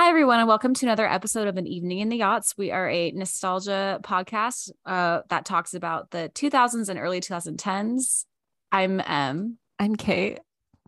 [0.00, 2.54] Hi, everyone, and welcome to another episode of An Evening in the Aughts.
[2.56, 8.24] We are a nostalgia podcast uh, that talks about the 2000s and early 2010s.
[8.72, 9.58] I'm Em.
[9.78, 10.40] I'm Kate.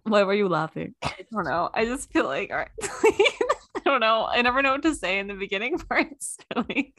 [0.04, 0.94] Why were you laughing?
[1.02, 1.68] I don't know.
[1.74, 2.70] I just feel like, all right.
[2.82, 4.24] I don't know.
[4.24, 6.38] I never know what to say in the beginning parts.
[6.56, 6.94] like,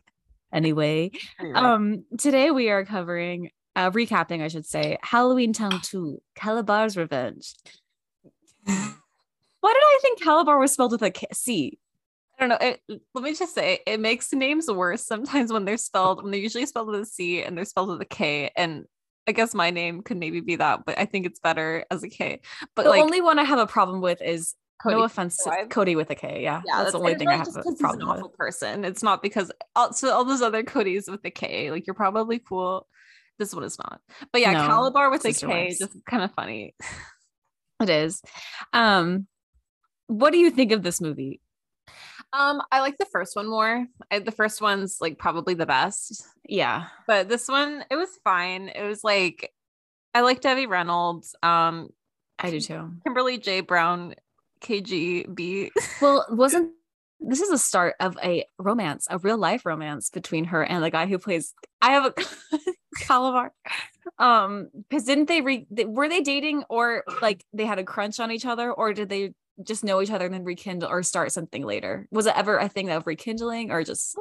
[0.53, 1.55] Anyway, anyway.
[1.55, 7.55] um, today we are covering, uh, recapping, I should say, Halloween Town 2, Kalabar's Revenge.
[8.65, 11.79] Why did I think Kalabar was spelled with a K- C?
[12.39, 12.67] I don't know.
[12.67, 16.41] It, let me just say, it makes names worse sometimes when they're spelled, when they're
[16.41, 18.51] usually spelled with a C and they're spelled with a K.
[18.55, 18.85] And
[19.27, 22.09] I guess my name could maybe be that, but I think it's better as a
[22.09, 22.41] K.
[22.75, 25.49] But The like, only one I have a problem with is Cody, no offense, to
[25.49, 25.67] Wives.
[25.69, 26.41] Cody with a K.
[26.43, 28.17] Yeah, yeah, that's, the only thing I have a a he's an problem with.
[28.17, 28.83] awful person.
[28.83, 32.87] It's not because also all those other Codys with the K, like you're probably cool.
[33.39, 34.01] This one is not.
[34.33, 36.75] But yeah, No, Kalabar with a K, sister just kind of funny.
[37.81, 38.21] It is.
[38.73, 39.27] Um,
[40.07, 41.39] what do you think of this movie?
[42.33, 43.85] Um, I like the first one more.
[44.09, 48.69] I, the first one's like probably the best, Yeah, but this one it was fine.
[48.69, 49.51] It was like
[50.15, 51.89] I like Debbie Reynolds, um,
[52.39, 52.91] I do too.
[53.03, 54.15] Kimberly J Brown,
[54.61, 55.69] KGB.
[56.01, 56.71] Well, wasn't
[57.19, 60.89] this is a start of a romance, a real life romance between her and the
[60.89, 62.13] guy who plays I have a
[63.03, 63.51] Kalabar.
[64.19, 68.19] Um, because didn't they re they- were they dating or like they had a crunch
[68.19, 69.33] on each other, or did they
[69.65, 72.07] just know each other and then rekindle or start something later?
[72.11, 74.17] Was it ever a thing of rekindling or just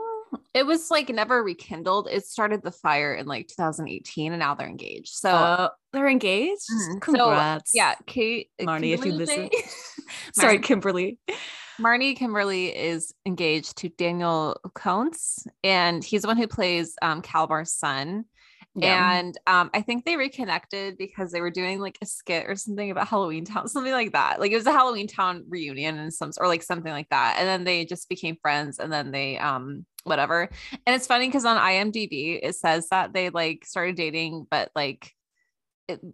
[0.54, 2.08] It was like never rekindled.
[2.10, 5.14] It started the fire in like 2018, and now they're engaged.
[5.14, 5.30] So.
[5.30, 6.62] uh, they're engaged?
[6.72, 6.92] Mhm.
[6.94, 7.72] So, Congrats.
[7.74, 9.50] yeah, Kate, Marnie, if you listen.
[10.34, 11.18] Sorry, Kimberly.
[11.80, 17.72] Marnie Kimberly is engaged to Daniel Kountz, and he's the one who plays um, Kalabar's
[17.72, 18.24] son.
[18.74, 19.18] Yeah.
[19.18, 22.90] And um, I think they reconnected because they were doing like a skit or something
[22.90, 24.40] about Halloween Town, something like that.
[24.40, 27.36] Like it was a Halloween Town reunion and some or like something like that.
[27.38, 30.48] And then they just became friends and then they um whatever.
[30.86, 35.12] And it's funny because on IMDb it says that they like started dating, but like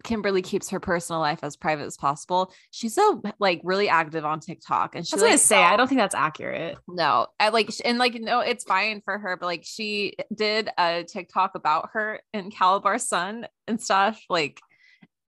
[0.04, 2.52] Kimberly keeps her personal life as private as possible.
[2.70, 5.88] She's so like really active on TikTok and she I gonna like, say, I don't
[5.88, 6.78] think that's accurate.
[6.88, 11.04] no, I like, and like, no, it's fine for her, but like, she did a
[11.04, 14.20] TikTok about her and Kalabar son and stuff.
[14.28, 14.60] Like,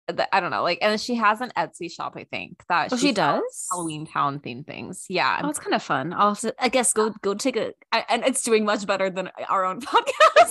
[0.08, 2.96] the, I don't know, like, and she has an Etsy shop, I think that Oh,
[2.96, 3.42] she does?
[3.70, 5.06] Halloween Town theme things.
[5.08, 6.12] Yeah, Oh, it's kind of fun.
[6.12, 9.64] I'll I guess go go take a I, and it's doing much better than our
[9.64, 10.02] own podcast.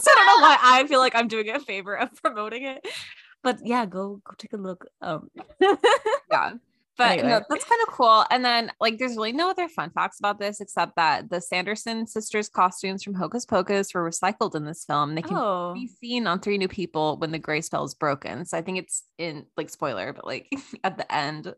[0.08, 2.88] I don't know why I feel like I'm doing it a favor of promoting it.
[3.44, 4.86] But yeah, go go take a look.
[5.02, 5.30] Um
[6.32, 6.54] yeah.
[7.00, 7.30] But Anyway.
[7.30, 8.26] no, that's kind of cool.
[8.30, 12.06] And then, like, there's really no other fun facts about this except that the Sanderson
[12.06, 15.16] sisters' costumes from Hocus Pocus were recycled in this film.
[15.16, 18.44] They can oh, be seen on Three New People when the gray spell is broken.
[18.44, 20.52] So I think it's in like spoiler, but like
[20.84, 21.54] at the end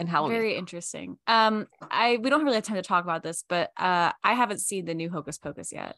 [0.00, 0.36] in Halloween.
[0.36, 1.18] very interesting.
[1.28, 4.58] Um I we don't really have time to talk about this, but uh I haven't
[4.58, 5.94] seen the new Hocus Pocus yet.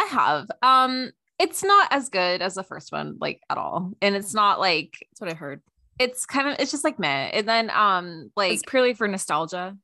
[0.00, 0.50] I have.
[0.62, 4.60] Um, it's not as good as the first one, like at all, and it's not
[4.60, 5.62] like That's what I heard.
[5.98, 7.30] it's kind of it's just like meh.
[7.32, 9.76] And then um, like It's purely for nostalgia.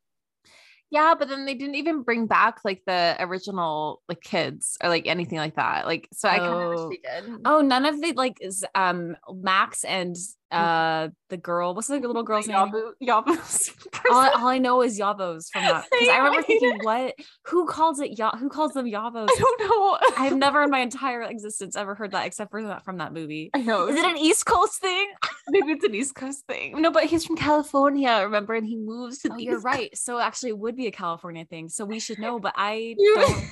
[0.91, 5.07] yeah, but then they didn't even bring back like the original like kids or like
[5.09, 5.85] anything like that.
[5.87, 6.89] Like so, I kind of Oh.
[6.89, 7.41] wish they did.
[7.45, 10.15] Oh, none of the like is um Max and
[10.53, 11.75] uh the girl.
[11.75, 12.57] What's the little girl's name?
[12.57, 13.71] Yabu, Yabu's
[14.11, 17.15] all, all I know is Yabos from that because I remember I thinking, what?
[17.47, 18.17] Who calls it?
[18.19, 19.29] Ya- who calls them Yabos?
[19.29, 19.99] I don't know.
[20.17, 23.51] I've never in my entire existence ever heard that except for that from that movie.
[23.55, 23.89] I know.
[23.89, 25.09] Is it an East Coast thing?
[25.49, 26.81] Maybe it's an East Coast thing.
[26.81, 28.55] No, but he's from California, remember?
[28.55, 29.97] And he moves to Oh, the you're East right.
[29.99, 31.69] So actually, it would be a California thing.
[31.69, 33.45] So we should know, but I don't.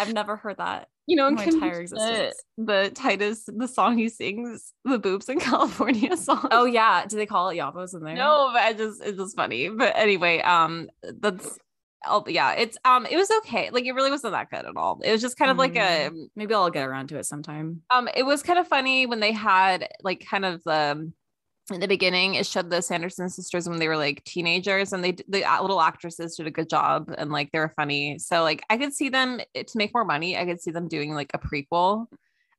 [0.00, 0.88] I've never heard that.
[1.06, 2.36] you know, in my entire existence.
[2.56, 6.48] The, Titus, the song he sings, the boobs in California song.
[6.50, 8.14] Oh yeah, do they call it Yabos in there?
[8.14, 9.68] no, but I just it's just funny.
[9.68, 10.88] But anyway, um,
[11.20, 11.58] that's
[12.06, 13.70] oh yeah, it's um, it was okay.
[13.70, 15.00] Like it really wasn't that good at all.
[15.02, 17.82] It was just kind of like a Mm, maybe I'll get around to it sometime.
[17.90, 21.12] um, it was kind of funny when they had like kind of the
[21.72, 25.12] in the beginning it showed the sanderson sisters when they were like teenagers and they
[25.28, 28.76] the little actresses did a good job and like they were funny so like i
[28.76, 32.06] could see them to make more money i could see them doing like a prequel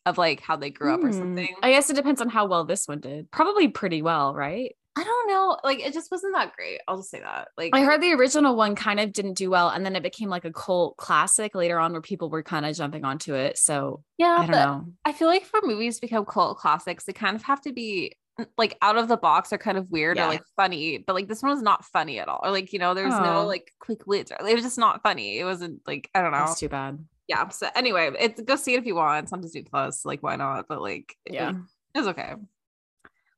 [0.06, 1.19] of like how they grew up or Hmm.
[1.19, 3.30] something I guess it depends on how well this one did.
[3.30, 4.75] Probably pretty well, right?
[4.98, 7.81] i don't know like it just wasn't that great i'll just say that like I
[7.83, 10.51] heard the original one kind of didn't do well, and then it became like a
[10.51, 13.57] cult classic later on, where people were kind of jumping onto it.
[13.57, 14.86] So yeah I don't know.
[15.06, 18.18] i feel like for movies to become cult classics they kind of have to be
[18.58, 20.26] like out of the box are kind of weird Yeah.
[20.26, 22.80] or like funny but like this one was not funny at all or like you
[22.80, 23.24] know there's Oh.
[23.24, 26.32] no like quick wits or it was just not funny it wasn't like i don't
[26.32, 27.00] know That's too bad.
[27.28, 30.22] yeah so anyway it's go see it if you want it's on disney plus like
[30.24, 31.52] why not but like Yeah.
[31.94, 32.34] it was okay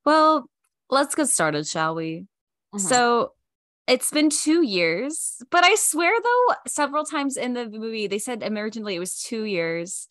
[0.05, 0.49] Well,
[0.89, 2.25] let's get started, shall we?
[2.75, 2.79] Mhm.
[2.79, 3.33] So
[3.87, 8.43] it's been two years, but I swear though, several times in the movie they said
[8.43, 10.07] originally it was two years.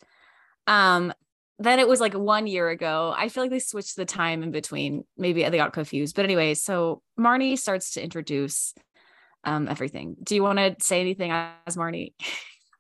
[0.67, 1.13] Um,
[1.59, 3.15] then it was like one year ago.
[3.17, 5.05] I feel like they switched the time in between.
[5.17, 6.17] Maybe they got confused.
[6.17, 8.75] But anyway, so Marnie starts to introduce
[9.45, 10.17] um everything.
[10.23, 12.15] Do you want to say anything as Marnie?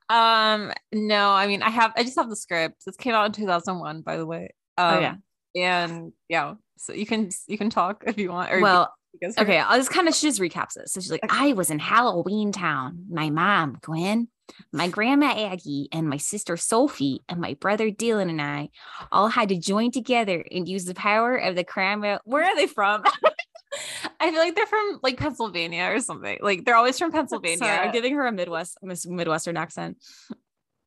[0.09, 2.85] Um, no, I mean, I have, I just have the script.
[2.85, 4.51] This came out in 2001, by the way.
[4.77, 5.15] Um, oh yeah,
[5.57, 8.53] and yeah, so you can you can talk if you want.
[8.53, 9.59] Or well, you okay.
[9.59, 10.89] I'll just kind of she just recaps it.
[10.91, 13.07] So she's like, I was in Halloween Town.
[13.11, 14.29] My mom, Gwen,
[14.73, 18.71] my grandma Aggie, and my sister Sophie, and my brother Dylan and I
[19.11, 22.19] all had to join together and use the power of the cranberry.
[22.25, 23.03] Where are they from?
[24.21, 26.39] I feel like they're from like Pennsylvania or something.
[26.43, 27.67] Like they're always from Pennsylvania.
[27.67, 29.99] I'm giving her a Midwest Midwestern accent.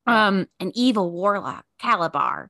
[0.08, 2.48] Um, an evil warlock, Kalabar.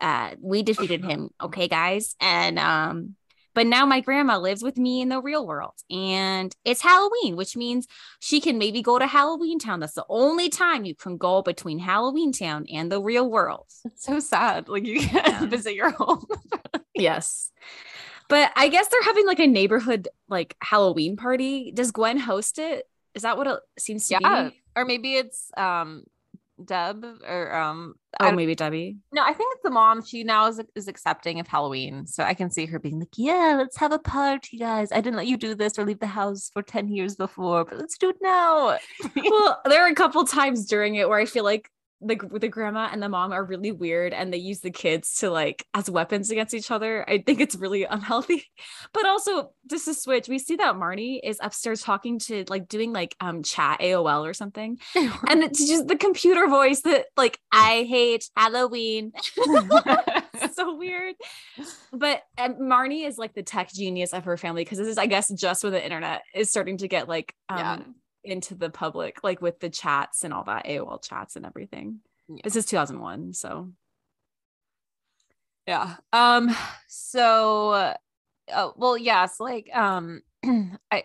[0.00, 1.30] Uh, we defeated him.
[1.40, 3.14] Okay, guys, and um,
[3.58, 7.56] but now my grandma lives with me in the real world, and it's Halloween, which
[7.56, 7.88] means
[8.20, 9.80] she can maybe go to Halloween Town.
[9.80, 13.66] That's the only time you can go between Halloween Town and the real world.
[13.84, 14.68] It's so sad.
[14.68, 15.46] Like you can't Yeah.
[15.46, 16.24] visit your home.
[16.94, 17.50] Yes.
[18.28, 21.72] But I guess they're having like a neighborhood like Halloween party.
[21.72, 22.84] Does Gwen host it?
[23.14, 24.50] Is that what it seems to yeah.
[24.50, 24.62] be?
[24.76, 26.04] Or maybe it's um
[26.64, 28.96] Deb or um Oh, maybe Debbie.
[29.12, 30.04] no, I think it's the mom.
[30.04, 32.06] She now is is accepting of Halloween.
[32.06, 34.90] So I can see her being like, Yeah, let's have a party, guys.
[34.92, 37.78] I didn't let you do this or leave the house for 10 years before, but
[37.78, 38.78] let's do it now.
[39.16, 42.88] well, there are a couple times during it where I feel like the the grandma
[42.92, 46.30] and the mom are really weird and they use the kids to like as weapons
[46.30, 47.08] against each other.
[47.08, 48.44] I think it's really unhealthy.
[48.92, 52.92] But also just to switch, we see that Marnie is upstairs talking to like doing
[52.92, 54.78] like um chat AOL or something.
[55.28, 59.12] And it's just the computer voice that like I hate Halloween.
[60.54, 61.14] so weird.
[61.92, 65.06] But um, Marnie is like the tech genius of her family because this is, I
[65.06, 67.78] guess, just when the internet is starting to get like um, Yeah.
[68.28, 72.00] Into the public, like with the chats and all that AOL chats and everything.
[72.28, 72.40] Yeah.
[72.44, 73.72] This is 2001, so
[75.66, 75.96] Yeah.
[76.12, 76.54] Um.
[76.88, 77.94] So, uh,
[78.54, 79.40] oh well, yes.
[79.40, 80.22] Like, um,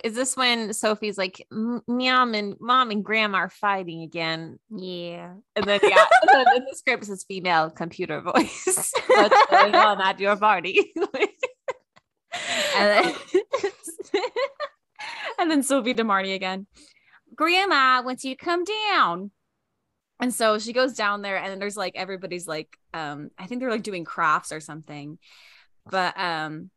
[0.04, 4.60] is this when Sophie's like, "M- "Mom and mom and grandma are fighting again"?
[4.70, 5.34] yeah.
[5.56, 8.94] And then yeah, and then in the script says female computer voice.
[9.08, 10.94] What's going on at your party?
[12.76, 13.16] And then,
[15.40, 16.66] and then Sophie to Marnie again.
[17.36, 19.32] Grandma wants you come down.
[20.20, 23.72] And so she goes down there, and there's like everybody's like, um, I think they're
[23.72, 25.18] like doing crafts or something.
[25.90, 26.70] But um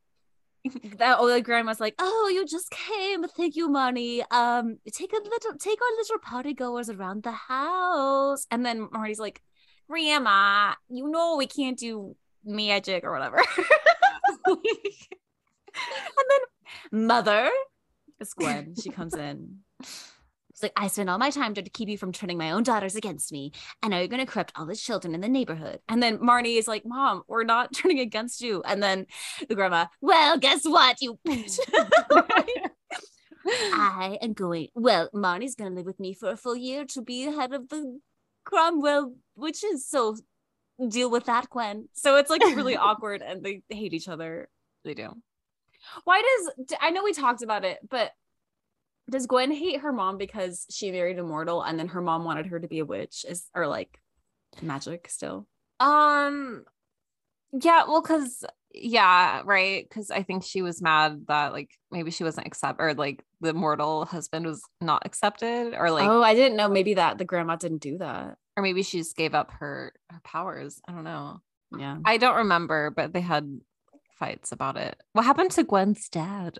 [0.98, 3.24] that old grandma's like, Oh, you just came.
[3.24, 4.22] Thank you, Marnie.
[4.32, 8.46] Um, take a little take our little party goers around the house.
[8.50, 9.42] And then Marty's like,
[9.88, 13.36] Grandma, you know we can't do magic or whatever.
[14.46, 14.56] and
[16.30, 17.50] then mother,
[18.20, 18.74] it's Gwen.
[18.80, 19.58] She comes in.
[20.56, 22.62] She's like, I spent all my time trying to keep you from turning my own
[22.62, 23.52] daughters against me.
[23.82, 25.80] And now you're going to corrupt all the children in the neighborhood.
[25.86, 28.62] And then Marnie is like, Mom, we're not turning against you.
[28.62, 29.06] And then
[29.46, 31.02] the grandma, Well, guess what?
[31.02, 31.58] You bitch.
[33.46, 34.68] I am going.
[34.74, 37.68] Well, Marnie's going to live with me for a full year to be head of
[37.68, 38.00] the
[38.44, 39.86] Cromwell witches.
[39.86, 40.16] So
[40.88, 41.88] deal with that, Gwen.
[41.92, 44.48] So it's like really awkward and they hate each other.
[44.84, 45.10] they do.
[46.04, 48.10] Why does I know we talked about it, but
[49.10, 52.46] does Gwen hate her mom because she married a mortal and then her mom wanted
[52.46, 53.24] her to be a witch?
[53.28, 54.00] Is or like
[54.62, 55.46] magic still?
[55.80, 56.64] Um.
[57.52, 57.84] Yeah.
[57.86, 58.44] Well, because
[58.74, 59.88] yeah, right.
[59.88, 63.54] Because I think she was mad that like maybe she wasn't accept or like the
[63.54, 66.68] mortal husband was not accepted, or like oh, I didn't know.
[66.68, 68.36] Maybe that the grandma didn't do that.
[68.56, 70.80] or maybe she just gave up her her powers.
[70.88, 71.40] I don't know.
[71.76, 71.98] Yeah.
[72.04, 73.60] I don't remember, but they had
[74.18, 74.96] fights about it.
[75.12, 76.58] What happened to Gwen's dad?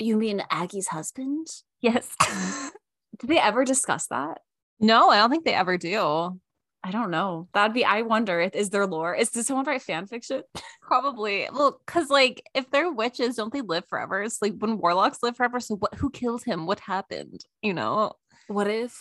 [0.00, 1.46] You mean Aggie's husband?
[1.80, 2.08] Yes.
[3.20, 4.38] Did they ever discuss that?
[4.80, 6.40] no, I don't think they ever do.
[6.82, 7.46] I don't know.
[7.52, 7.84] That'd be.
[7.84, 8.40] I wonder.
[8.40, 9.14] if- Is there lore?
[9.14, 10.42] Is did someone write fan fiction?
[10.82, 11.46] Probably.
[11.52, 14.22] Well, because like if they're witches, don't they live forever?
[14.22, 15.60] It's like when warlocks live forever.
[15.60, 15.92] So what?
[15.96, 16.66] Who killed him?
[16.66, 17.44] What happened?
[17.60, 18.14] You know?
[18.48, 18.98] What if?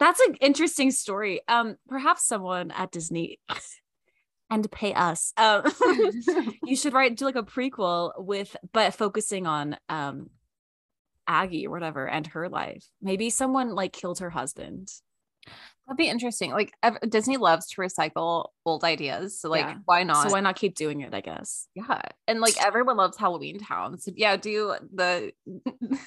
[0.00, 1.42] That's an interesting story.
[1.46, 3.38] Um, perhaps someone at Disney
[4.52, 5.32] and pay us.
[5.38, 5.64] Um,
[6.64, 10.30] you should write do like a prequel with, but focusing on um
[11.26, 12.84] Aggie or whatever and her life.
[13.00, 14.90] Maybe someone like killed her husband.
[15.86, 16.52] That'd be interesting.
[16.52, 16.72] Like
[17.08, 19.40] Disney loves to recycle old ideas.
[19.40, 19.76] So like, Yeah.
[19.84, 20.28] why not?
[20.28, 21.14] So why not keep doing it?
[21.14, 21.66] I guess.
[21.74, 22.00] yeah.
[22.28, 23.98] And like everyone loves Halloween Town.
[23.98, 25.32] So yeah, do the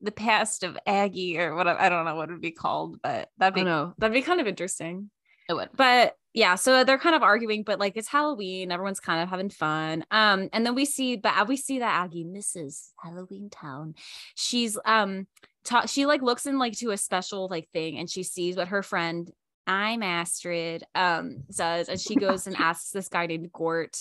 [0.00, 1.80] the past of Aggie or whatever.
[1.80, 3.94] I don't know what it would be called, but that'd be know.
[3.98, 5.10] That'd be kind of interesting.
[5.48, 5.70] It would.
[5.76, 9.48] But yeah, so they're kind of arguing, but like it's Halloween, everyone's kind of having
[9.48, 10.04] fun.
[10.10, 13.94] Um, and then we see, but we see that Aggie misses Halloween Town.
[14.34, 15.26] She's um,
[15.64, 18.68] ta- she like looks in like to a special like thing, and she sees what
[18.68, 19.30] her friend
[19.68, 23.96] I'm Astrid um does, and she goes and asks this guy named Gort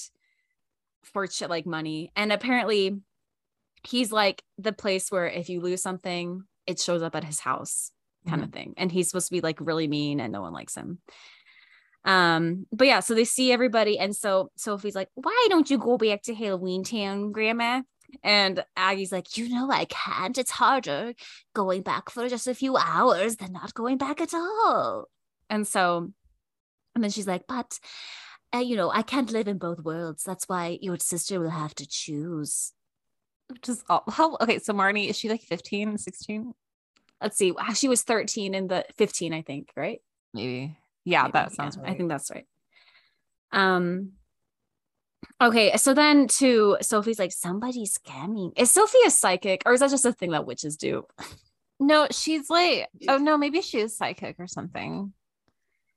[1.03, 2.99] for shit like money, and apparently
[3.87, 7.91] he's like the place where if you lose something, it shows up at his house
[8.27, 8.45] kind Mhm.
[8.45, 10.99] of thing, and he's supposed to be like really mean, and no one likes him.
[12.05, 15.97] Um, but yeah, so they see everybody, and so Sophie's like, "Why don't you go
[15.97, 17.81] back to Halloween Town, Grandma?"
[18.23, 20.37] And Aggie's like, "You know, I can't.
[20.37, 21.15] It's harder
[21.53, 25.09] going back for just a few hours than not going back at all."
[25.49, 26.11] And so,
[26.93, 27.79] and then she's like, "But,
[28.53, 30.23] uh, you know, I can't live in both worlds.
[30.23, 32.71] That's why your sister will have to choose."
[33.49, 34.59] Which is all how okay.
[34.59, 36.53] So Marnie, is she like 15, 16?
[37.21, 37.53] Let's see.
[37.75, 40.01] She was 13 in the 15, I think, right?
[40.33, 40.77] Maybe.
[41.05, 41.91] Yeah, that sounds yeah, right.
[41.93, 42.45] I think that's right.
[43.51, 44.11] Um
[45.41, 48.51] okay, so then to Sophie's like somebody's scamming.
[48.57, 51.05] Is Sophie a psychic or is that just a thing that witches do?
[51.79, 55.13] no, she's like, oh no, maybe she is psychic or something.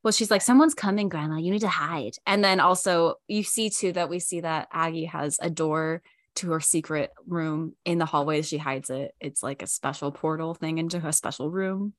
[0.02, 1.38] Well, she's like, someone's coming, grandma.
[1.38, 2.14] You need to hide.
[2.26, 6.02] And then also you see too that we see that Aggie has a door
[6.36, 8.42] to her secret room in the hallway.
[8.42, 9.12] She hides it.
[9.20, 11.94] It's like a special portal thing into her special room.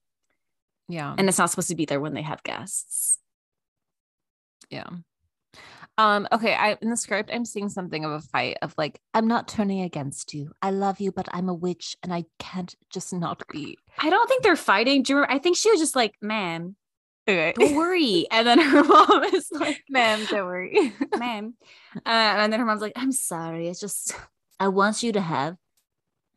[0.90, 1.16] Yeah.
[1.18, 3.20] And it's not supposed to be there when they have guests.
[4.70, 4.88] Yeah.
[5.98, 9.28] Um, okay, I in the script I'm seeing something of a fight of like, I'm
[9.28, 10.52] not turning against you.
[10.62, 13.78] I love you, but I'm a witch and I can't just not be.
[13.98, 15.04] I don't think they're fighting.
[15.04, 15.34] Do you remember?
[15.36, 16.76] I think she was just like, ma'am,
[17.28, 17.54] Okay.
[17.56, 18.26] don't worry.
[18.32, 20.94] And then her mom is like, Ma'am, don't worry.
[21.18, 21.54] ma'am.
[21.98, 23.68] Uh, and then her mom's like, I'm sorry.
[23.68, 24.14] It's just,
[24.60, 25.58] I want you to have,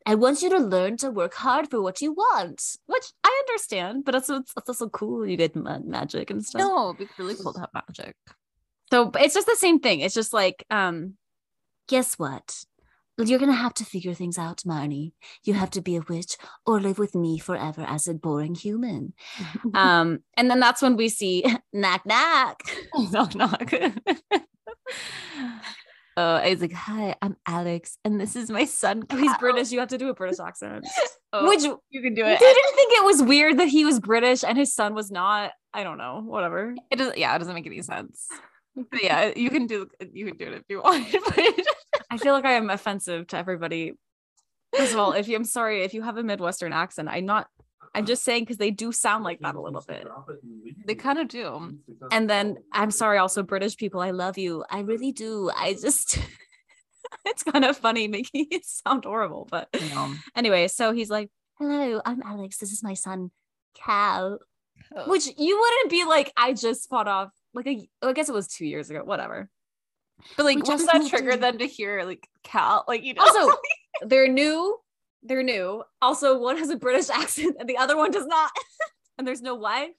[0.05, 4.05] I want you to learn to work hard for what you want, which I understand,
[4.05, 5.25] but it's, it's, it's also cool.
[5.25, 6.59] You get ma- magic and stuff.
[6.59, 8.15] no, it'd be really cool to have magic.
[8.91, 10.01] So it's just the same thing.
[10.01, 11.13] It's just like, um,
[11.87, 12.65] guess what?
[13.17, 15.11] You're gonna have to figure things out, Marnie.
[15.43, 19.13] You have to be a witch or live with me forever as a boring human.
[19.75, 21.43] Um, and then that's when we see
[21.73, 22.63] knock knock.
[23.11, 23.73] knock knock.
[26.15, 29.03] Oh, I was like, hi, I'm Alex, and this is my son.
[29.09, 29.71] Oh, he's British.
[29.71, 30.85] You have to do a British accent.
[31.31, 32.33] Oh, Which you can do it.
[32.33, 32.39] it.
[32.39, 35.51] didn't think it was weird that he was British and his son was not.
[35.73, 36.21] I don't know.
[36.23, 36.75] Whatever.
[36.91, 37.17] It doesn't.
[37.17, 38.27] Yeah, it doesn't make any sense.
[38.75, 39.87] But yeah, you can do.
[40.13, 41.05] You can do it if you want.
[41.11, 41.65] but-
[42.09, 43.93] I feel like I am offensive to everybody.
[44.75, 47.07] First of all, if you, I'm sorry if you have a Midwestern accent.
[47.07, 47.47] I'm not.
[47.95, 50.07] I'm just saying because they do sound like that a little bit.
[50.85, 51.77] They kind of do.
[52.11, 54.01] And then I'm sorry, also British people.
[54.01, 54.63] I love you.
[54.69, 55.51] I really do.
[55.55, 56.17] I just.
[57.25, 60.13] it's kind of funny making it sound horrible, but know.
[60.35, 60.67] anyway.
[60.67, 62.57] So he's like, "Hello, I'm Alex.
[62.57, 63.31] This is my son,
[63.75, 64.39] Cal."
[64.95, 65.09] Oh.
[65.09, 66.33] Which you wouldn't be like.
[66.35, 67.29] I just fought off.
[67.53, 69.03] Like a, oh, I guess it was two years ago.
[69.03, 69.49] Whatever.
[70.37, 72.85] But like, wouldn't just that trigger to- them to hear like Cal?
[72.87, 73.21] Like, you know.
[73.21, 73.55] Also,
[74.01, 74.79] they're new.
[75.23, 75.83] They're new.
[76.01, 78.51] Also, one has a British accent and the other one does not.
[79.17, 79.91] and there's no wife.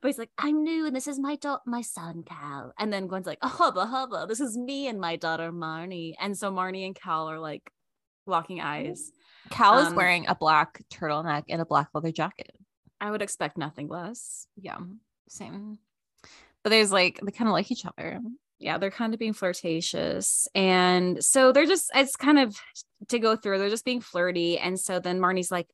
[0.00, 2.72] But he's like, I'm new and this is my daughter, my son, Cal.
[2.78, 6.14] And then Gwen's like, oh, hubba hubba, this is me and my daughter, Marnie.
[6.20, 7.68] And so Marnie and Cal are like
[8.26, 9.10] locking eyes.
[9.50, 12.52] Cal is um, wearing a black turtleneck and a black leather jacket.
[13.00, 14.46] I would expect nothing less.
[14.56, 14.78] Yeah,
[15.28, 15.78] same.
[16.62, 18.20] But there's like they kind of like each other.
[18.58, 20.48] Yeah, they're kind of being flirtatious.
[20.54, 22.56] And so they're just, it's kind of
[23.08, 24.58] to go through, they're just being flirty.
[24.58, 25.68] And so then Marnie's like,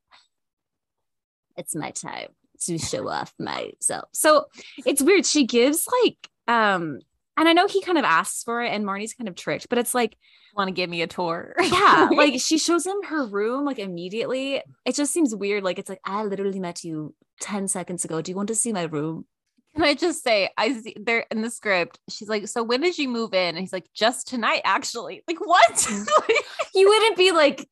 [1.56, 2.28] it's my time
[2.62, 4.08] to show off myself.
[4.12, 4.46] So
[4.84, 5.24] it's weird.
[5.24, 7.00] She gives like, um,
[7.36, 9.78] and I know he kind of asks for it and Marnie's kind of tricked, but
[9.78, 10.16] it's like,
[10.56, 11.54] Want to give me a tour?
[11.60, 14.62] yeah, like she shows him her room like immediately.
[14.84, 15.64] It just seems weird.
[15.64, 18.22] Like it's like, I literally met you 10 seconds ago.
[18.22, 19.26] Do you want to see my room?
[19.74, 22.96] Can I just say, I see there in the script, she's like, So when did
[22.98, 23.56] you move in?
[23.56, 25.22] And he's like, Just tonight, actually.
[25.26, 25.72] Like, what?
[25.74, 26.06] Mm.
[26.76, 27.68] You wouldn't be like,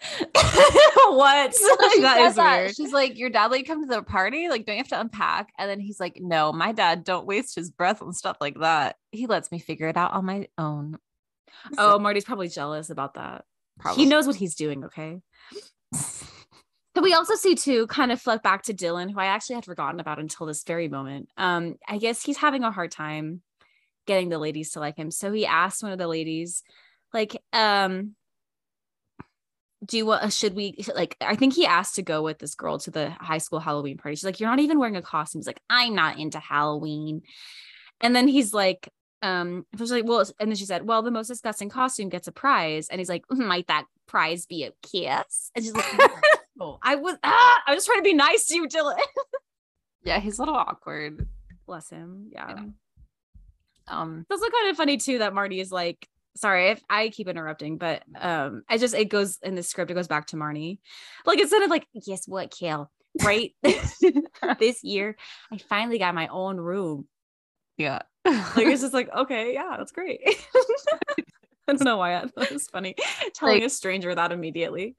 [0.34, 1.54] what?
[1.92, 2.58] she that is that.
[2.58, 2.76] weird.
[2.76, 4.48] She's like, Your dad like come to the party?
[4.48, 5.48] Like, don't you have to unpack?
[5.58, 8.96] And then he's like, No, my dad don't waste his breath on stuff like that.
[9.12, 10.98] He lets me figure it out on my own.
[11.76, 13.44] Oh, Marty's probably jealous about that.
[13.78, 14.04] probably.
[14.04, 15.20] He knows what he's doing, okay?
[16.98, 19.64] So we also see too, kind of flip back to Dylan, who I actually had
[19.64, 21.28] forgotten about until this very moment.
[21.36, 23.40] Um, I guess he's having a hard time
[24.08, 25.12] getting the ladies to like him.
[25.12, 26.64] So he asked one of the ladies,
[27.14, 28.16] like, um,
[29.84, 32.80] do you want should we like I think he asked to go with this girl
[32.80, 34.16] to the high school Halloween party.
[34.16, 35.38] She's like, You're not even wearing a costume.
[35.38, 37.22] He's like, I'm not into Halloween.
[38.00, 38.88] And then he's like,
[39.22, 42.32] um, she's like, well, and then she said, Well, the most disgusting costume gets a
[42.32, 42.88] prize.
[42.88, 45.52] And he's like, Might that prize be a kiss?
[45.54, 46.10] And she's like,
[46.58, 48.96] No, I was ah, I was trying to be nice to you, Dylan.
[50.04, 51.26] yeah, he's a little awkward.
[51.66, 52.28] Bless him.
[52.32, 52.48] Yeah.
[52.48, 52.64] Yeah.
[53.88, 57.28] Um, It's also kind of funny too that Marty is like, sorry if I keep
[57.28, 60.78] interrupting, but um, I just it goes in the script, it goes back to Marnie.
[61.24, 62.90] Like instead of like, guess what, Kale?
[63.24, 65.16] Right this year,
[65.52, 67.06] I finally got my own room.
[67.76, 68.00] yeah.
[68.24, 70.20] Like it's just like, okay, yeah, that's great.
[70.26, 72.94] I don't know why that was funny.
[73.34, 74.96] Telling Like- a stranger that immediately.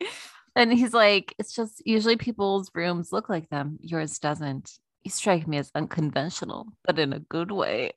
[0.60, 3.80] And he's like, it's just usually people's rooms look like them.
[3.82, 4.78] Yours doesn't.
[5.04, 7.94] You strike me as unconventional, but in a good way.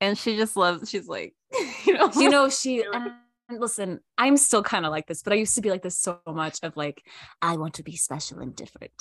[0.00, 1.34] And she just loves, she's like,
[1.84, 3.12] you know, you know she and
[3.48, 5.98] and listen i'm still kind of like this but i used to be like this
[5.98, 7.04] so much of like
[7.42, 8.92] i want to be special and different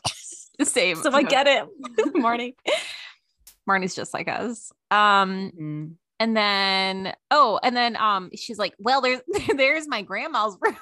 [0.57, 0.97] the same.
[0.97, 1.63] so i get it
[2.15, 2.55] marty
[3.67, 4.71] Marnie's just like us.
[4.89, 9.21] Um, and then oh, and then um, she's like, well, there's
[9.57, 10.77] there's my grandma's room.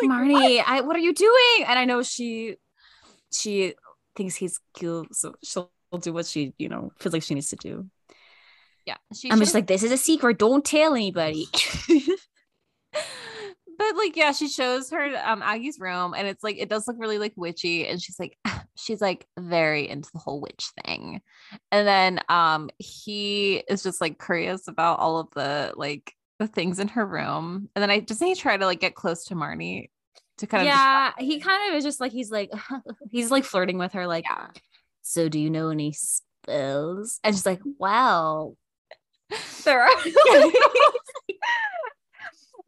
[0.00, 0.68] Like, marty what?
[0.68, 2.56] i what are you doing and i know she
[3.32, 3.74] she
[4.14, 7.56] thinks he's cute so she'll do what she you know feels like she needs to
[7.56, 7.86] do
[8.84, 11.46] Yeah, she i'm just like this is a secret don't tell anybody
[12.92, 16.96] but like yeah she shows her um aggie's room and it's like it does look
[16.98, 18.36] really like witchy and she's like
[18.76, 21.20] she's like very into the whole witch thing.
[21.72, 26.78] And then um he is just like curious about all of the like the things
[26.78, 27.68] in her room.
[27.74, 29.90] And then i doesn't he try to like get close to marnie
[30.38, 32.50] to kind of yeah he kind of is just like he's like
[33.10, 34.48] he's like flirting with her like yeah.
[35.02, 37.20] So do you know any spells?
[37.22, 38.56] And she's like wow
[39.64, 39.90] there are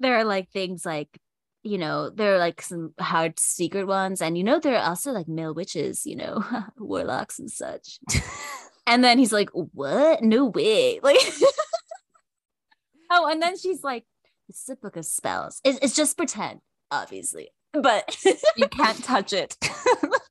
[0.00, 1.08] there are like things like
[1.62, 5.10] you know there are like some hard secret ones and you know there are also
[5.10, 6.44] like male witches you know
[6.78, 7.98] warlocks and such.
[8.90, 10.22] And then he's like what?
[10.22, 10.98] No way.
[11.02, 11.18] Like
[13.10, 14.04] oh and then she's like
[14.48, 15.60] it's a book of spells.
[15.62, 16.60] It's, it's just pretend
[16.90, 18.16] obviously but
[18.56, 19.56] you can't touch it.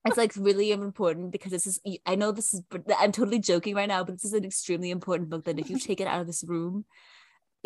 [0.05, 2.61] It's like really important because this is i know this is
[2.97, 5.77] i'm totally joking right now but this is an extremely important book that if you
[5.77, 6.85] take it out of this room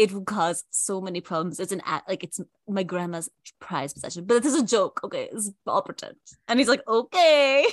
[0.01, 1.59] it will cause so many problems.
[1.59, 4.25] It's an act like it's my grandma's prized possession.
[4.25, 5.29] But this is a joke okay?
[5.31, 6.15] It's all pretend.
[6.47, 7.67] And he's like okay.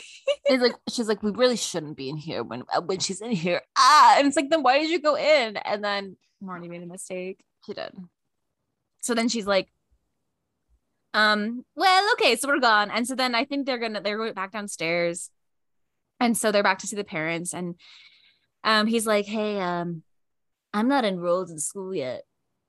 [0.45, 3.31] It's like she's like, we really shouldn't be in here when uh, when she's in
[3.31, 3.62] here.
[3.79, 5.57] Ah, and it's like, then why did you go in?
[5.57, 7.43] And then marnie made a mistake.
[7.64, 7.93] She did.
[9.01, 9.69] so then she's like
[11.14, 12.91] um well okay so we're gone.
[12.91, 15.31] And so then i think they're gonna they're going back downstairs.
[16.21, 17.55] And so they're back to see the parents.
[17.55, 17.77] And
[18.64, 20.03] um he's like hey um
[20.74, 22.22] i'm not enrolled in school yet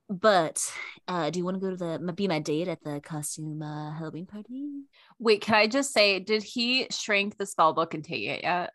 [0.10, 0.60] but
[1.08, 3.92] uh do you want to go to the be my date at the costume uh
[3.94, 4.70] halloween party
[5.22, 8.72] Wait, can I just say, did he shrink the spell book and take it yet?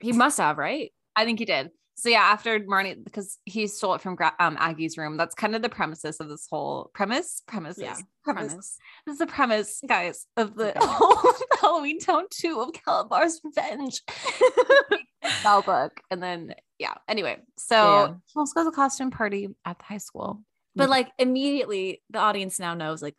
[0.00, 1.70] he must have right I think he did.
[1.96, 5.16] So yeah, after Marnie, because he stole it from um, Aggie's room.
[5.16, 7.42] That's kind of the premises of this whole premise.
[7.48, 7.82] Premises.
[7.82, 8.52] Yeah, Premise.
[8.52, 10.78] premise This is the premise, guys, of the Okay.
[10.88, 14.02] whole Halloween Town 2 of Kalabar's Revenge.
[15.40, 16.00] spell book.
[16.10, 16.94] And then yeah.
[17.08, 18.14] Anyway, so Yeah.
[18.34, 20.42] goes to a costume party at the high school.
[20.76, 23.16] but like immediately the audience now knows like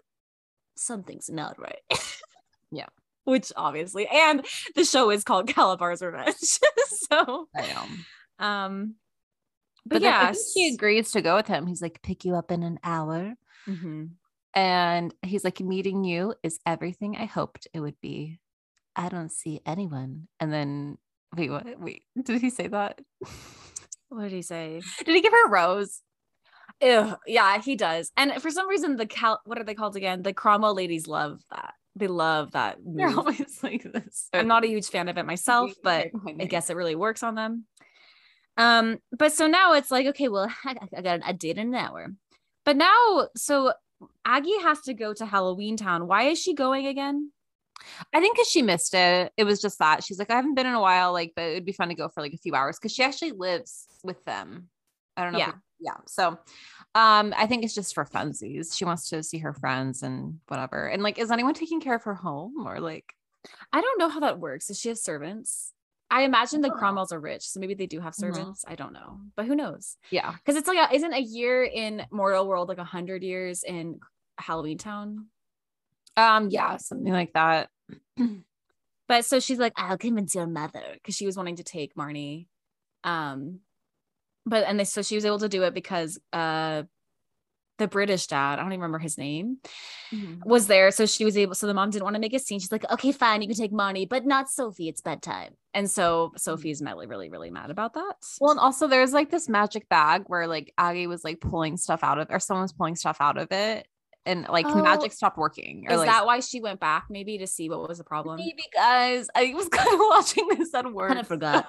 [0.78, 1.82] something's not right
[2.72, 2.86] Yeah.
[3.26, 6.38] which obviously and the show is called Kalabar's revenge
[7.12, 7.48] so
[8.40, 8.96] um
[9.86, 11.68] But, but, yeah she agrees to go with him.
[11.68, 13.34] He's like, pick you up in an hour.
[13.68, 14.12] Mhm.
[14.56, 18.40] And he's like, meeting you is everything I hoped it would be.
[18.96, 20.28] I don't see anyone.
[20.40, 20.98] And then,
[21.36, 21.80] wait, what?
[21.80, 23.00] Wait, did he say that?
[24.10, 26.02] what did he say Did he give her a rose?
[26.82, 30.22] Ew, yeah he does and for some reason the cal what are they called again
[30.22, 34.30] the cromwell ladies love that they love that They're always like this.
[34.34, 36.08] i'm not a huge fan of it myself but
[36.40, 37.66] I guess it really works on them.
[38.56, 41.76] Um, but so now it's like, okay, well, I, I got a date in an
[41.76, 42.08] hour.
[42.66, 43.72] But now, so
[44.26, 46.08] Aggie has to go to Halloween Town.
[46.08, 47.32] Why is she going again?
[48.14, 49.32] I think because she missed it.
[49.38, 51.66] It was just that she's like, I haven't been in a while, like, but it'd
[51.66, 54.70] be fun to go for like a few hours because she actually lives with them.
[55.18, 55.40] I don't know.
[55.40, 55.50] Yeah.
[55.50, 55.96] it- yeah.
[56.08, 56.38] So,
[56.94, 58.76] um, I think it's just for funsies.
[58.78, 60.88] She wants to see her friends and whatever.
[60.88, 63.14] And like, is anyone taking care of her home or like?
[63.72, 64.68] I don't know how that works.
[64.68, 65.72] Does she have servants?
[66.12, 66.70] I imagine the.
[66.70, 68.20] Cromwells are rich, so maybe they do have Mhm.
[68.20, 68.66] servants.
[68.68, 69.96] I don't know, but who knows?
[70.12, 70.34] Yeah.
[70.34, 74.00] Because it's like, a, isn't a year in Mortal World like a hundred years in
[74.38, 75.28] Halloween Town?
[76.18, 76.50] Um.
[76.50, 76.78] Yeah.
[76.78, 77.70] Something like that.
[79.10, 82.46] But so she's like, I'll convince your mother because she was wanting to take Marnie.
[83.04, 83.62] Um,
[84.46, 86.84] but and they, so she was able to do it because uh
[87.80, 89.58] the British dad, I don't even remember his name,
[90.46, 90.92] was there.
[90.92, 92.60] So she was able, so the mom didn't want to make a scene.
[92.60, 94.90] She's like, okay, fine, you can take Marnie, but not Sophie.
[94.90, 95.54] It's bedtime.
[95.74, 98.16] And so Sophie's really, really, really mad about that.
[98.42, 102.04] Well, and also there's like this magic bag where like Aggie was like pulling stuff
[102.04, 103.88] out of, or someone's pulling stuff out of it,
[104.26, 105.86] and like Oh, magic stopped working.
[105.88, 108.38] Or Is like, that why she went back maybe to see what was the problem?
[108.38, 109.28] maybe guys?
[109.36, 111.10] I was kind of watching this at work.
[111.10, 111.68] Kinda forgot.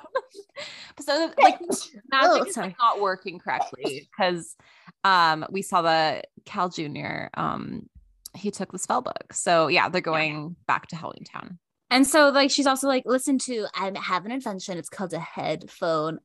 [1.00, 4.56] so like magic Oh, is like, not working correctly because
[5.04, 7.28] um we saw the Cal Jr.
[7.34, 7.88] um
[8.36, 9.32] he took the spell book.
[9.32, 11.58] So yeah, they're going back to Halloween Town.
[11.92, 14.78] And so like she's also like, listen to I have an invention.
[14.78, 16.20] It's called a headphone.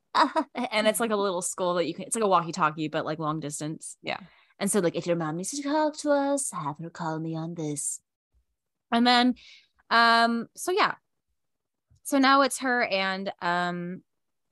[0.53, 3.17] and it's like a little skull that you can it's like a walkie-talkie, but like
[3.19, 3.97] long distance.
[4.03, 4.19] Yeah.
[4.59, 7.35] And so like if your mom needs to talk to us, have her call me
[7.35, 7.99] on this.
[8.91, 9.35] And then
[9.89, 10.95] um so yeah.
[12.03, 14.01] So now it's her and um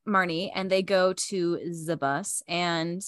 [0.08, 3.02] Marnie and they go to the bus and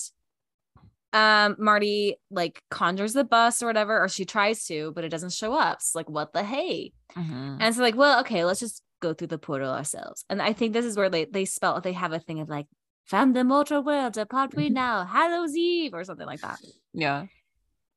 [1.13, 5.33] um Marty like conjures the bus or whatever or she tries to but it doesn't
[5.33, 5.77] show up.
[5.77, 6.93] It's like what the hey?
[7.15, 7.57] Mhm.
[7.59, 10.25] And so like, well, okay, let's just go through the portal ourselves.
[10.29, 12.67] And I think this is where they they spell they have a thing of like
[13.05, 16.59] from the mortal world apart we now, Hallows Eve or something like that.
[16.93, 17.25] Yeah.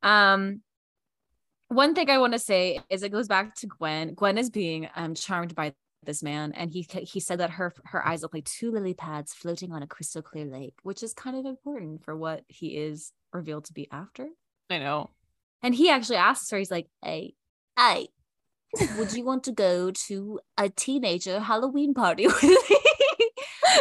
[0.03, 0.62] Um
[1.68, 4.14] one thing I want to say is it goes back to Gwen.
[4.14, 8.07] Gwen is being um charmed by this man and he he said that her her
[8.07, 11.37] eyes look like two lily pads floating on a crystal clear lake, which is kind
[11.37, 14.29] of important for what he is revealed to be after.
[14.71, 15.11] I know.
[15.62, 17.35] And he actually asks her, he's like, Hey,
[17.77, 18.09] hey,
[18.97, 22.78] would you want to go to a teenager Halloween party with me?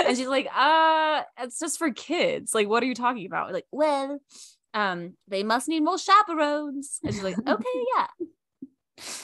[0.06, 2.54] And she's like, uh, it's just for kids.
[2.54, 3.54] Like, what are you talking about?
[3.54, 4.20] Like, well,
[4.74, 7.00] um, they must need more chaperones.
[7.04, 7.64] And she's like, okay,
[7.96, 8.08] yeah.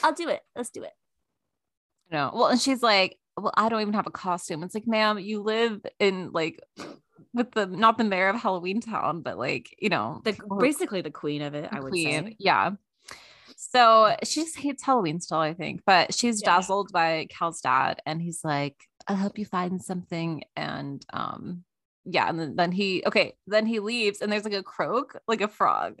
[0.02, 0.40] I'll do it.
[0.56, 0.92] Let's do it.
[2.10, 2.30] No.
[2.34, 4.62] Well, and she's like, well, I don't even have a costume.
[4.62, 6.60] It's like, ma'am, you live in like
[7.32, 11.10] with the not the mayor of Halloween Town, but like, you know, The basically the
[11.10, 12.26] queen of it, the I would queen.
[12.26, 12.36] say.
[12.38, 12.70] Yeah.
[13.56, 16.56] So she just hates Halloween still, I think, but she's Yeah.
[16.56, 21.64] dazzled by Cal's dad, and he's like, "I'll help you find something." And um,
[22.04, 25.40] yeah, and then, then he okay, then he leaves, and there's like a croak, like
[25.40, 25.98] a frog.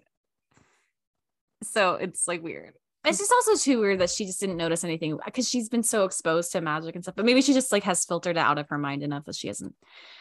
[1.62, 2.74] So it's like weird.
[3.06, 6.04] It's just also too weird that she just didn't notice anything because she's been so
[6.04, 7.16] exposed to magic and stuff.
[7.16, 9.48] But maybe she just like has filtered it out of her mind enough that she
[9.48, 9.74] hasn't.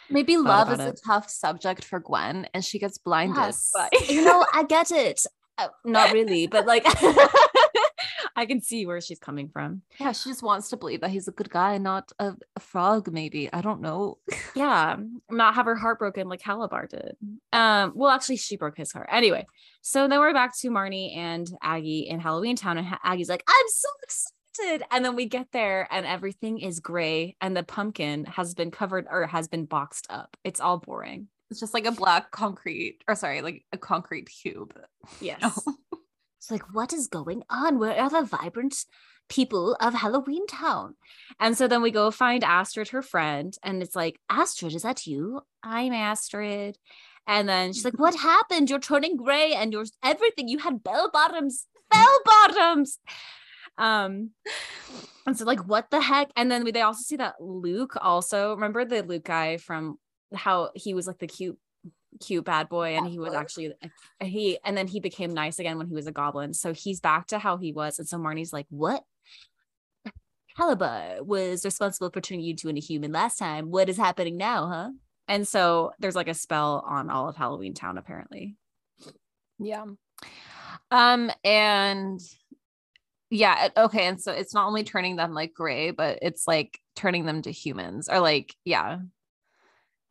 [0.09, 3.37] Maybe love is about a tough subject for Gwen, and she gets blinded.
[3.37, 3.71] Yes.
[4.09, 5.25] you know, I get it.
[5.57, 6.83] Uh, not really, but like
[8.35, 9.81] I can see where she's coming from.
[9.99, 13.11] yeah, she just wants to believe that he's a good guy, not a, a frog.
[13.11, 14.17] Maybe I don't know.
[14.55, 14.97] Yeah,
[15.31, 17.15] not have her heart broken like Kalabar did.
[17.51, 19.09] Um, well, actually, she broke his heart.
[19.11, 19.47] Anyway,
[19.81, 23.65] so then we're back to Marnie and Aggie in Halloween Town, and Aggie's like, "I'm
[23.67, 28.53] so excited!" And then we get there, and everything is gray, and the pumpkin has
[28.53, 30.37] been covered or has been boxed up.
[30.43, 31.29] It's all boring.
[31.49, 34.77] It's just like a black concrete, or sorry, like a concrete cube.
[35.19, 35.41] Yes.
[35.41, 35.73] No.
[36.43, 37.79] It's like, what is going on?
[37.79, 38.75] Where are the vibrant
[39.29, 40.95] people of Halloween Town?
[41.39, 45.07] And so then we go find Astrid, her friend, and it's like, Astrid, is that
[45.07, 45.39] you?
[45.63, 46.77] I'm Astrid.
[47.25, 48.69] And then she's like, What happened?
[48.69, 50.49] You're turning gray and you're everything.
[50.49, 52.99] You had bell bottoms, bell bottoms.
[53.77, 54.31] Um,
[55.25, 56.29] and so like, what the heck?
[56.35, 59.97] And then we, they also see that Luke also remember the Luke guy from
[60.33, 61.57] how he was like the cute
[62.19, 63.73] cute bad boy and he was actually
[64.21, 67.27] he and then he became nice again when he was a goblin so he's back
[67.27, 69.03] to how he was and so marnie's like what
[70.57, 74.67] Kalabar was responsible for turning you into a human last time what is happening now
[74.67, 74.89] huh
[75.27, 78.55] and so there's like a spell on all of halloween town apparently
[79.59, 79.85] Yeah.
[80.91, 82.19] Um, and
[83.29, 84.05] yeah, okay.
[84.07, 87.51] And so it's not only turning them like gray, but it's like turning them to
[87.51, 88.99] humans or like, yeah.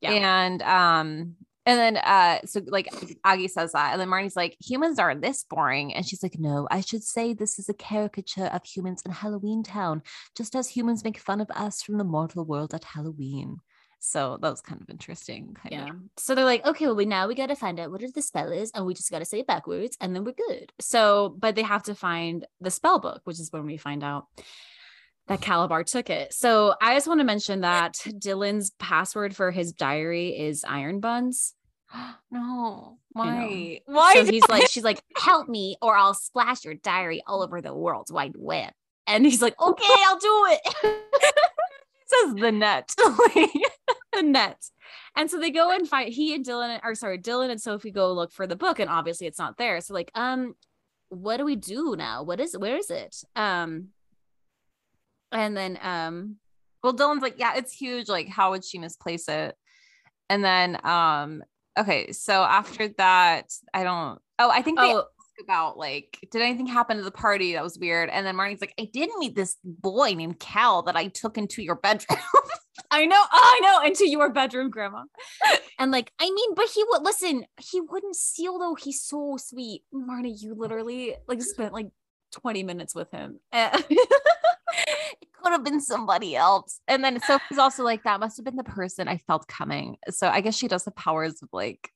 [0.01, 0.11] Yeah.
[0.11, 2.89] And um, and then uh, so like
[3.25, 5.95] Aggie says that, and then Marnie's like, humans are this boring.
[5.95, 9.63] And she's like, no, I should say this is a caricature of humans in Halloween
[9.63, 10.03] Town,
[10.37, 13.59] just as humans make fun of us from the mortal world at Halloween.
[14.05, 15.55] So that was kind of interesting.
[15.55, 15.97] Kind yeah of.
[16.17, 18.51] so they're like okay well we now we got to find out what the spell
[18.51, 21.55] is and we just got to say it backwards and then we're good so but
[21.55, 24.27] they have to find the spell book which is when we find out
[25.29, 26.33] that Kalabar took it.
[26.33, 31.55] So I just want to mention that Dylan's password for his diary is iron buns.
[32.31, 33.81] no, why?
[33.87, 34.15] Why?
[34.15, 37.75] So he's like, she's like, help me or I'll splash your diary all over the
[37.75, 38.73] world wide web.
[39.07, 40.75] And he's like, okay, I'll do it.
[42.13, 42.93] says the net.
[42.97, 44.63] the net.
[45.17, 48.13] And so they go and find he and Dylan, or sorry, Dylan and Sophie go
[48.13, 49.81] look for the book, and obviously it's not there.
[49.81, 50.55] So like, um,
[51.09, 52.23] what do we do now?
[52.23, 53.17] What is where is it?
[53.37, 53.89] Um,
[55.33, 56.37] and then um,
[56.83, 58.09] well, Dylan's like, yeah, it's huge.
[58.09, 59.57] Like, how would she misplace it?
[60.29, 61.43] And then, um,
[61.79, 64.19] okay, so after that, I don't.
[64.39, 65.05] Oh, I think they oh,
[65.43, 68.09] about like, did anything happen to the party that was weird?
[68.11, 71.63] And then Marnie's like, I did meet this boy named Cal that I took into
[71.63, 72.19] your bedroom.
[72.91, 75.05] I know, oh, I know, into your bedroom, grandma.
[75.79, 78.75] And like, I mean, but he would listen, he wouldn't steal though.
[78.75, 79.83] He's so sweet.
[79.95, 81.89] Marnie, you literally like spent like
[82.33, 83.39] 20 minutes with him.
[85.21, 86.81] it could have been somebody else.
[86.89, 89.97] And then Sophie's also like, that must have been the person I felt coming.
[90.11, 91.91] So I guess she does the powers of like,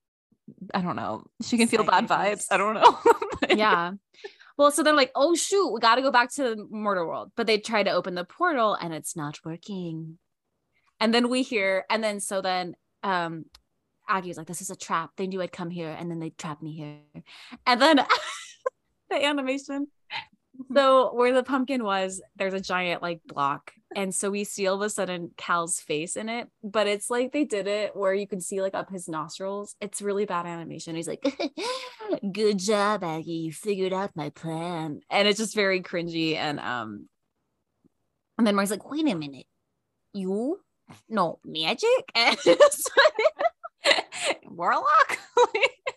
[0.75, 1.25] I don't know.
[1.43, 2.47] She can feel bad vibes.
[2.51, 2.99] I don't know.
[3.57, 3.93] yeah.
[4.57, 7.33] Well, so they're like, oh shoot, we gotta go back to the murder world.
[7.37, 10.19] But they try to open the portal and it's not working.
[10.99, 13.47] And then we hear, and then so then um
[14.09, 15.11] Aggie's like, this is a trap.
[15.17, 17.25] They knew I'd come here, and then they trapped me here.
[17.67, 17.97] And then
[19.11, 19.89] the animation.
[20.75, 23.73] So where the pumpkin was, there's a giant like block.
[23.95, 27.33] And so we see all of a sudden Cal's face in it, but it's like
[27.33, 29.75] they did it where you can see like up his nostrils.
[29.81, 30.95] It's really bad animation.
[30.97, 31.25] He's like,
[32.33, 33.33] Good job, Aggie.
[33.33, 35.01] You figured out my plan.
[35.11, 36.37] And it's just very cringy.
[36.37, 37.09] And um,
[38.39, 39.47] and then Mark's like, wait a minute.
[40.13, 40.61] You
[41.09, 41.89] no magic?
[44.45, 45.19] Warlock?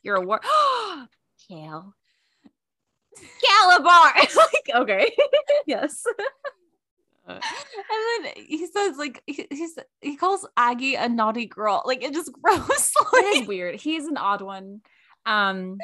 [0.03, 0.41] You're a war
[1.49, 1.93] Cal.
[3.43, 4.35] Kalabar.
[4.35, 5.15] like, okay.
[5.67, 6.03] yes.
[7.27, 7.39] and
[8.23, 11.83] then he says like he, he's he calls Aggie a naughty girl.
[11.85, 12.93] Like it just gross.
[13.13, 13.79] like, it is weird.
[13.79, 14.81] He's an odd one.
[15.25, 15.77] Um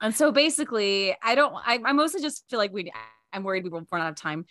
[0.00, 2.92] and so basically I don't I, I mostly just feel like we
[3.32, 4.46] I'm worried we won't run out of time.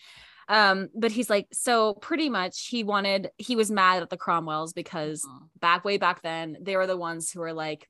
[0.50, 4.74] Um, but he's like, so pretty much he wanted, he was mad at the Cromwells
[4.74, 5.46] because uh-huh.
[5.60, 7.90] back way back then, they were the ones who were like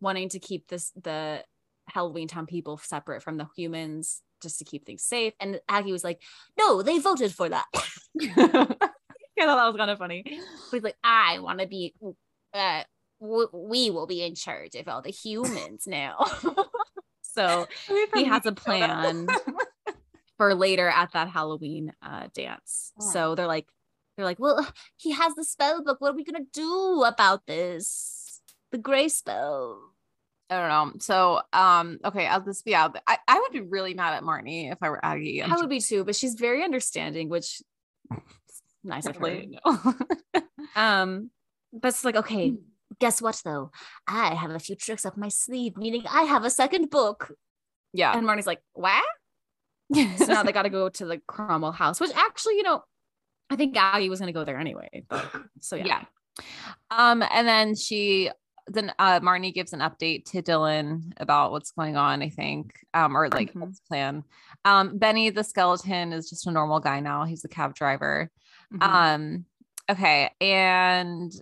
[0.00, 1.44] wanting to keep this the
[1.88, 5.34] Halloween Town people separate from the humans just to keep things safe.
[5.40, 6.20] And Aggie was like,
[6.58, 7.66] no, they voted for that.
[7.72, 10.22] I thought that was kind of funny.
[10.24, 11.94] But he's like, I want to be,
[12.54, 12.82] uh,
[13.20, 16.24] w- we will be in charge of all the humans now.
[17.22, 17.66] so
[18.14, 19.26] he has a plan
[20.36, 22.92] for later at that Halloween uh, dance.
[23.00, 23.10] Oh.
[23.10, 23.68] So they're like,
[24.16, 24.66] they're like, well,
[24.96, 26.00] he has the spell book.
[26.00, 28.40] What are we gonna do about this?
[28.70, 29.91] The gray spell.
[30.50, 30.98] I don't know.
[31.00, 32.98] So, um, okay, I'll just be out.
[33.06, 35.42] I, I would be really mad at Marnie if I were Aggie.
[35.42, 37.62] I would be too, but she's very understanding, which
[38.84, 39.42] nice of her.
[40.76, 41.30] um,
[41.72, 42.56] but it's like, okay, hmm.
[43.00, 43.70] guess what though?
[44.06, 47.32] I have a few tricks up my sleeve, meaning I have a second book.
[47.94, 48.16] Yeah.
[48.16, 49.04] And Marnie's like, what?
[49.94, 52.82] so now they got to go to the Cromwell house, which actually, you know,
[53.50, 55.04] I think Aggie was going to go there anyway.
[55.08, 55.86] But so yeah.
[55.86, 56.04] yeah.
[56.90, 58.30] Um, and then she
[58.66, 63.16] then uh, Marnie gives an update to Dylan about what's going on, I think, um,
[63.16, 63.70] or like mm-hmm.
[63.88, 64.24] plan.
[64.64, 67.24] Um, Benny, the skeleton, is just a normal guy now.
[67.24, 68.30] He's a cab driver.
[68.72, 68.82] Mm-hmm.
[68.82, 69.44] Um,
[69.90, 71.32] okay, and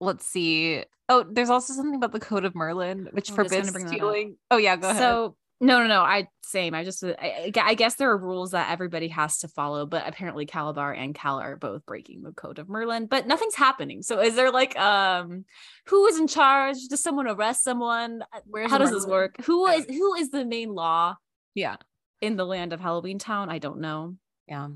[0.00, 0.84] let's see.
[1.08, 4.36] Oh, there's also something about the Code of Merlin, which forbids stealing.
[4.50, 5.00] Oh yeah, go ahead.
[5.00, 6.02] So no, no, no.
[6.02, 6.74] I same.
[6.74, 10.46] I just I, I, guess there are rules that everybody has to follow, but apparently
[10.46, 14.02] Kalabar and Cal are both breaking the code of Merlin, but nothing's happening.
[14.02, 15.44] So is there like um
[15.86, 16.76] who is in charge?
[16.88, 18.22] Does someone arrest someone?
[18.46, 19.02] Where's How does Merlin?
[19.02, 19.44] this work?
[19.44, 21.16] Who is who is the main law?
[21.54, 21.76] Yeah.
[22.20, 23.50] In the land of Halloween Town?
[23.50, 24.16] I don't know.
[24.46, 24.68] Yeah.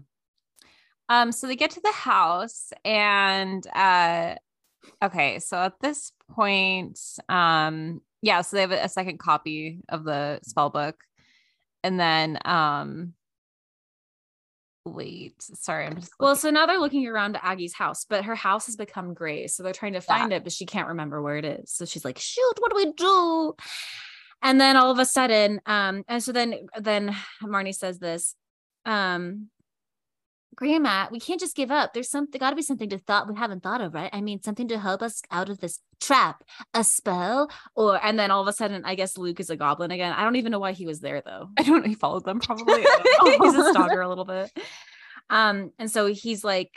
[1.08, 4.34] Um so they get to the house and uh
[5.02, 10.40] okay, so at this point um yeah, so they have a second copy of the
[10.44, 10.96] spell book.
[11.84, 13.14] And then um
[14.84, 18.66] wait, sorry, I'm just Well, so now they're looking around Aggie's house, but her house
[18.66, 19.46] has become gray.
[19.46, 20.38] So they're trying to find yeah.
[20.38, 21.72] it, but she can't remember where it is.
[21.72, 23.54] So she's like, shoot, what do we do?
[24.42, 28.34] And then all of a sudden, um, and so then then Marnie says this.
[28.84, 29.50] Um,
[30.54, 31.92] grandma we can't just give up.
[31.92, 34.10] There's something got to be something to thought we haven't thought of right?
[34.12, 36.42] I mean something to help us out of this trap
[36.74, 39.90] a spell or and then all of a sudden i guess luke is a goblin
[39.90, 40.12] again.
[40.12, 41.48] I don't even know why he was there though.
[41.58, 41.88] I don't know.
[41.88, 42.84] He followed them probably.
[43.40, 44.50] He's a stalker a little bit.
[45.30, 46.70] Um and so he's like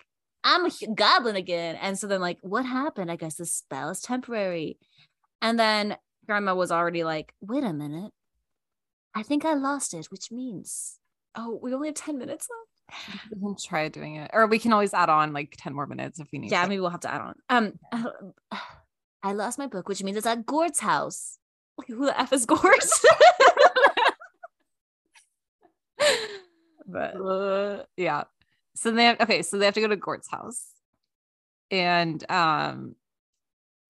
[0.43, 1.75] i'm a goblin again.
[1.81, 3.11] And so then like what happened?
[3.11, 4.77] I guess the spell is temporary.
[5.41, 8.11] And then grandma was already like wait a minute.
[9.13, 10.99] I think i lost it which means
[11.35, 12.74] oh we only have 10 minutes left
[13.31, 16.19] we can try doing it, or we can always add on like ten more minutes
[16.19, 16.51] if we need.
[16.51, 16.69] Yeah, to.
[16.69, 17.35] maybe we'll have to add on.
[17.49, 17.79] Um,
[19.23, 21.39] I lost my book, which means it's at Gort's house.
[21.87, 23.05] Who the f is Gort's?
[26.87, 28.23] but uh, yeah,
[28.75, 30.67] so they have okay, so they have to go to Gort's house,
[31.71, 32.95] and um,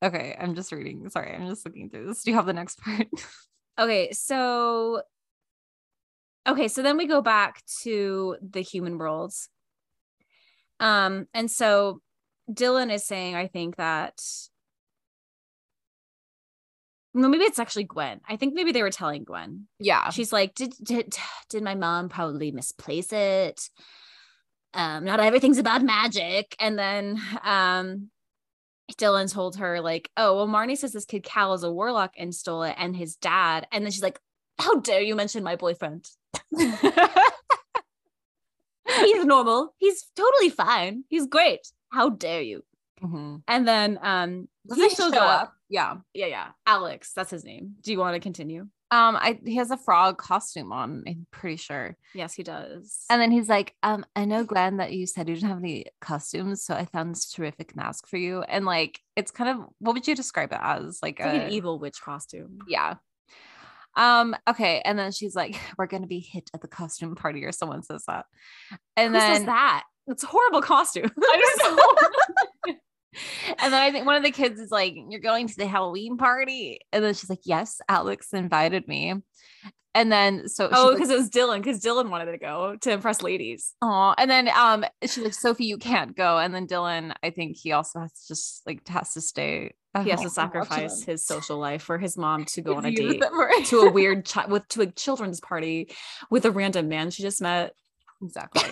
[0.03, 1.10] okay, I'm just reading.
[1.10, 2.23] Sorry, I'm just looking through this.
[2.23, 3.08] Do you have the next part?
[3.79, 5.01] okay, so
[6.47, 9.49] okay so then we go back to the human worlds
[10.79, 12.01] um and so
[12.51, 14.19] dylan is saying i think that
[17.17, 18.19] no, maybe it's actually Gwen.
[18.27, 19.67] I think maybe they were telling Gwen.
[19.79, 20.10] Yeah.
[20.10, 21.15] She's like, did did
[21.49, 23.69] did my mom probably misplace it?
[24.73, 26.58] Um, not everything's about magic.
[26.60, 28.10] And then um
[28.97, 32.36] Dylan told her, like, oh, well, Marnie says this kid Cal is a warlock and
[32.36, 33.65] stole it, and his dad.
[33.71, 34.19] And then she's like,
[34.60, 36.05] How dare you mention my boyfriend?
[39.03, 39.73] He's normal.
[39.77, 41.03] He's totally fine.
[41.10, 41.62] He's great.
[41.91, 42.63] How dare you?
[43.03, 43.41] Mhm.
[43.47, 45.41] And then um Does he shows show up.
[45.43, 45.53] up?
[45.69, 45.95] Yeah.
[46.13, 46.47] Yeah, yeah.
[46.65, 47.75] Alex, that's his name.
[47.81, 48.67] Do you want to continue?
[48.91, 51.97] Um, I he has a frog costume on, I'm pretty sure.
[52.13, 53.03] Yes, he does.
[53.10, 55.88] And then he's like, um, I know Glenn that you said you didn't have any
[55.99, 58.43] costumes, so I found this terrific mask for you.
[58.43, 60.99] And like it's kind of what would you describe it as?
[61.01, 62.60] Like, It's like an evil witch costume.
[62.67, 62.95] yeah.
[63.95, 67.51] Um, okay, and then she's like, We're gonna be hit at the costume party, or
[67.51, 68.25] someone says that.
[68.95, 69.84] And Who then that?
[70.08, 71.10] It's a horrible costume.
[72.65, 72.77] and
[73.60, 76.79] then I think one of the kids is like, You're going to the Halloween party.
[76.91, 79.15] And then she's like, Yes, Alex invited me.
[79.95, 83.21] And then so oh, because it was Dylan, because Dylan wanted to go to impress
[83.21, 83.73] ladies.
[83.81, 86.38] Oh, and then um, she's like, Sophie, you can't go.
[86.38, 89.73] And then Dylan, I think he also has to just like has to stay.
[90.03, 92.91] He has to oh, sacrifice his social life for his mom to go on a
[92.91, 93.23] date
[93.65, 95.89] to a weird child with to a children's party
[96.29, 97.73] with a random man she just met
[98.21, 98.71] exactly.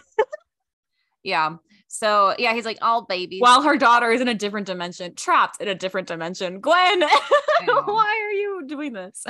[1.23, 1.55] yeah.
[1.93, 3.39] So yeah, he's like all babies.
[3.39, 6.59] while her daughter is in a different dimension, trapped in a different dimension.
[6.59, 7.01] Gwen,
[7.65, 9.23] why are you doing this?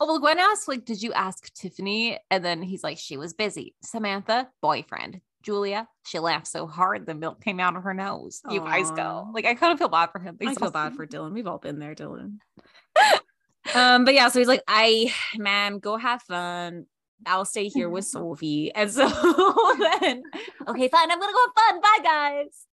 [0.00, 2.16] oh well, Gwen asked like, did you ask Tiffany?
[2.30, 3.74] And then he's like, she was busy.
[3.82, 5.20] Samantha, boyfriend.
[5.46, 8.42] Julia, she laughed so hard the milk came out of her nose.
[8.50, 9.28] You guys go.
[9.32, 10.36] Like I kind of feel bad for him.
[10.44, 11.32] I feel bad for Dylan.
[11.32, 12.38] We've all been there, Dylan.
[13.74, 16.86] um, but yeah, so he's like, I, ma'am, go have fun.
[17.24, 18.72] I'll stay here with Sophie.
[18.74, 19.06] And so
[20.00, 20.24] then,
[20.66, 21.80] okay, fine, I'm gonna go have fun.
[21.80, 22.66] Bye, guys.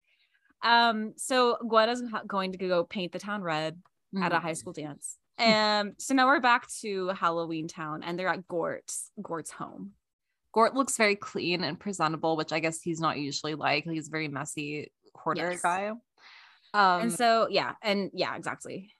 [0.64, 3.78] Um, so Gwen is going to go paint the town red
[4.20, 5.18] at a high school dance.
[5.38, 9.92] And so now we're back to Halloween Town and they're at Gort's Gort's home.
[10.54, 13.86] Gort looks very clean and presentable, which I guess he's not usually like.
[13.86, 15.62] He's a very messy hoarder Yes.
[15.62, 15.88] guy.
[16.76, 18.92] Um, and so yeah, and yeah, exactly.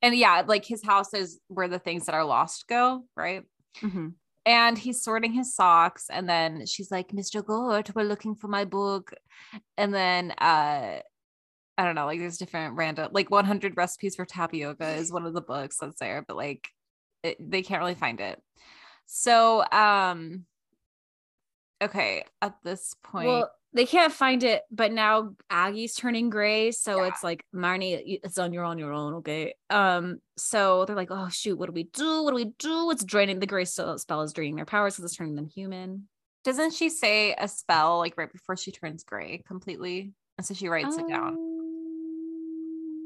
[0.00, 3.42] and yeah, like his house is where the things that are lost go, right?
[3.80, 4.14] Mhm.
[4.44, 7.44] And he's sorting his socks, and then she's like, "Mr.
[7.44, 9.12] Gort, we're looking for my book,"
[9.76, 11.00] and then uh,
[11.78, 15.34] I don't know, like there's different random, like 100 recipes for tapioca is one of
[15.34, 16.68] the books that's there, but like
[17.22, 18.42] it, they can't really find it.
[19.06, 20.44] So, um,
[21.82, 27.02] okay, at this point, Well, they can't find it, but now Aggie's turning gray, so
[27.02, 27.08] Yeah.
[27.08, 29.54] it's like Marnie, it's on your on your own, okay?
[29.70, 32.22] Um, so they're like, oh shoot, what do we do?
[32.22, 32.90] What do we do?
[32.90, 36.08] It's draining the gray spell spell is draining their powers because it's turning them human.
[36.44, 40.12] doesn't she say a spell like right before she turns gray completely?
[40.38, 41.36] And so she writes it down.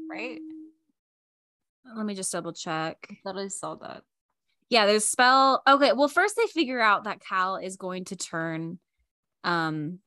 [0.09, 0.39] right?
[1.95, 2.97] Let me just double check.
[3.09, 4.03] I thought I saw that.
[4.69, 5.61] Yeah, there's spell.
[5.67, 8.79] Okay, well, first they figure out that Cal is going to turn
[9.43, 9.99] um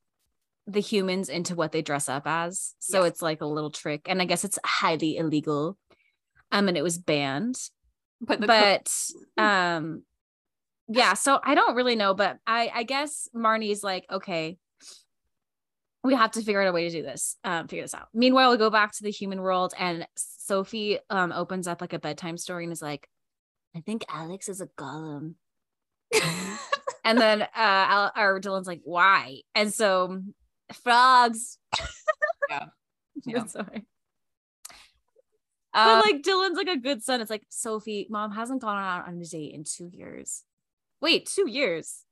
[0.67, 2.75] the humans into what they dress up as.
[2.79, 3.11] So Yes.
[3.11, 4.01] it's like a little trick.
[4.05, 5.77] And I guess it's highly illegal.
[6.51, 7.57] Um, and it was banned.
[8.21, 8.93] But but
[9.37, 10.03] um
[10.87, 14.57] yeah so i don't really know but i i guess marnie's like okay
[16.03, 18.51] we have to figure out a way to do this um figure this out meanwhile
[18.51, 22.37] we go back to the human world and sophie um opens up like a bedtime
[22.37, 23.07] story and is like
[23.75, 25.35] i think alex is a golem
[27.05, 30.21] and then uh Al- or dylan's like why and so
[30.83, 31.57] frogs
[32.49, 32.65] Yeah.
[33.25, 33.45] Yeah.
[33.45, 33.85] sorry
[35.73, 37.21] Um, but like Dylan's like a good son.
[37.21, 40.43] It's like Sophie, mom hasn't gone out on a date in two years.
[40.99, 42.03] Wait, two years?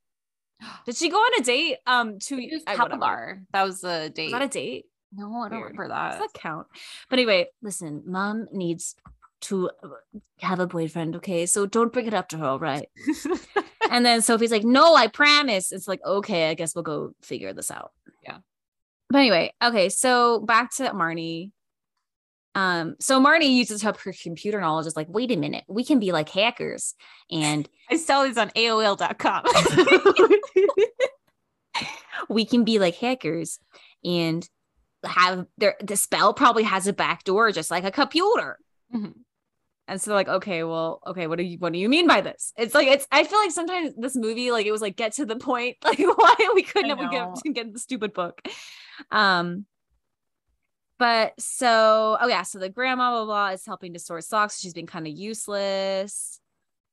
[0.86, 1.76] Did she go on a date?
[1.86, 2.62] Um, two years.
[2.66, 2.96] was I- whatever.
[3.02, 3.40] Kalabar.
[3.52, 4.32] That was the date.
[4.32, 4.86] Was that a date?
[5.12, 5.72] no, I don't Weird.
[5.72, 6.20] remember Does that.
[6.20, 6.68] that count?
[7.10, 8.94] But anyway, listen, mom needs
[9.42, 9.70] to
[10.40, 11.46] have a boyfriend, okay?
[11.46, 12.88] So don't bring it up to her, all right?
[13.90, 15.72] and then Sophie's like, no, I promise.
[15.72, 17.92] It's like, okay, I guess we'll go figure this out.
[18.24, 18.38] Yeah.
[19.08, 21.50] But anyway, okay, so back to Marnie.
[22.54, 26.00] Um, so Marnie uses her her computer knowledge, is like, wait a minute, we can
[26.00, 26.94] be like hackers.
[27.30, 29.44] And I sell these on AOL.com.
[32.28, 33.58] we can be like hackers
[34.04, 34.48] and
[35.04, 38.58] have their the spell probably has a back door just like a computer.
[38.94, 39.14] Mhm.
[39.90, 42.52] And so like, okay, well, okay, what do you what do you mean by this?
[42.56, 45.26] It's like it's I feel like sometimes this movie, like it was like get to
[45.26, 48.40] the point, like why we couldn't I ever get get the stupid book.
[49.10, 49.66] Um
[50.96, 54.60] but so oh yeah, so the grandma blah, blah blah is helping to sort socks.
[54.60, 56.38] She's been kind of useless.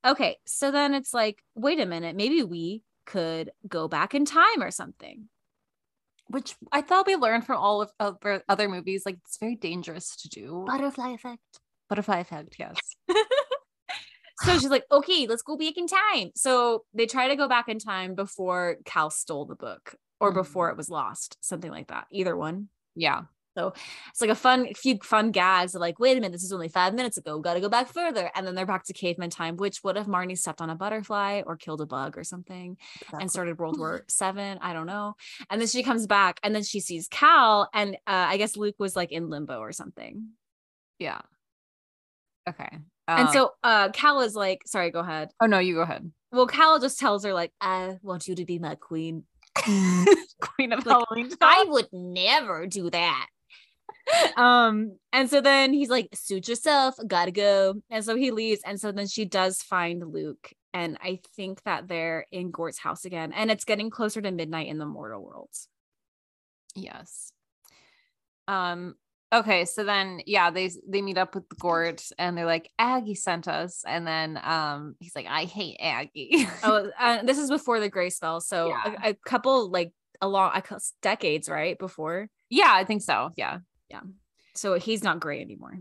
[0.04, 4.60] Okay, so then it's like, wait a minute, maybe we could go back in time
[4.60, 5.28] or something.
[6.26, 9.04] Which I thought we learned from all of other other movies.
[9.06, 10.64] Like it's very dangerous to do.
[10.66, 11.60] Butterfly effect.
[11.88, 12.76] Butterfly effect, yes.
[14.44, 16.30] So she's like, okay, let's go back in time.
[16.36, 20.68] So they try to go back in time before Cal stole the book or before
[20.68, 20.72] Mhm.
[20.72, 22.06] it was lost, something like that.
[22.12, 22.68] Either one.
[22.94, 23.22] Yeah.
[23.56, 23.72] So
[24.10, 26.68] it's like a fun few fun gags of like, wait a minute, this is only
[26.68, 27.40] five minutes ago.
[27.40, 28.30] Gotta go back further.
[28.36, 31.42] And then they're back to caveman time, which what if Marnie stepped on a butterfly
[31.44, 32.76] or killed a bug or something
[33.18, 34.58] and started World War Seven?
[34.60, 35.14] I don't know.
[35.50, 38.76] And then she comes back and then she sees Cal, and uh, I guess Luke
[38.78, 40.28] was like in limbo or something.
[41.00, 41.22] Yeah.
[42.48, 42.68] Okay.
[43.08, 45.30] and Um, so uh Cal is like, sorry, go ahead.
[45.40, 46.10] oh no, you go ahead.
[46.32, 49.24] Well, Cal just tells her, like, I want you to be my queen.
[50.40, 51.30] Queen of Like, Halloween.
[51.40, 53.26] I would never do that.
[54.36, 57.74] um, and so then he's like, suit yourself, gotta go.
[57.90, 58.60] And so he leaves.
[58.64, 60.52] And so then she does find Luke.
[60.74, 63.32] And I think that they're in Gort's house again.
[63.32, 65.66] And it's getting closer to midnight in the mortal worlds.
[66.74, 67.32] Yes.
[68.46, 68.94] Um.
[69.32, 69.64] Okay.
[69.66, 73.82] So then, yeah, they they meet up with Gort, and they're like, Aggie sent us,
[73.86, 76.46] and then um, he's like, I hate Aggie.
[76.62, 78.40] Oh, uh, this is before the gray spell.
[78.40, 78.94] So Yeah.
[79.04, 80.62] a, a couple, like, a long, a
[81.02, 81.78] decades, right?
[81.78, 82.28] Before.
[82.48, 83.30] yeah, I think so.
[83.36, 83.58] Yeah.
[83.90, 84.00] Yeah.
[84.54, 85.78] So he's not gray anymore.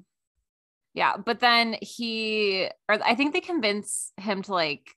[0.93, 1.17] Yeah.
[1.17, 4.91] But then he, or I think they convince him to like.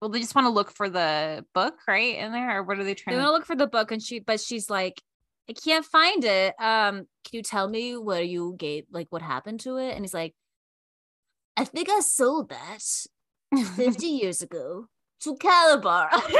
[0.00, 2.16] Well, they just want to look for the book, right?
[2.16, 3.14] In there, or what are they trying?
[3.14, 5.00] To They want to look for the book, and she, but she's like,
[5.48, 6.54] I can't find it.
[6.60, 9.94] Um, can you tell me where you gave, like, what happened to it?
[9.94, 10.34] And he's like,
[11.56, 12.82] I think I sold that
[13.76, 14.86] 50 years ago
[15.22, 16.08] to Kalabar.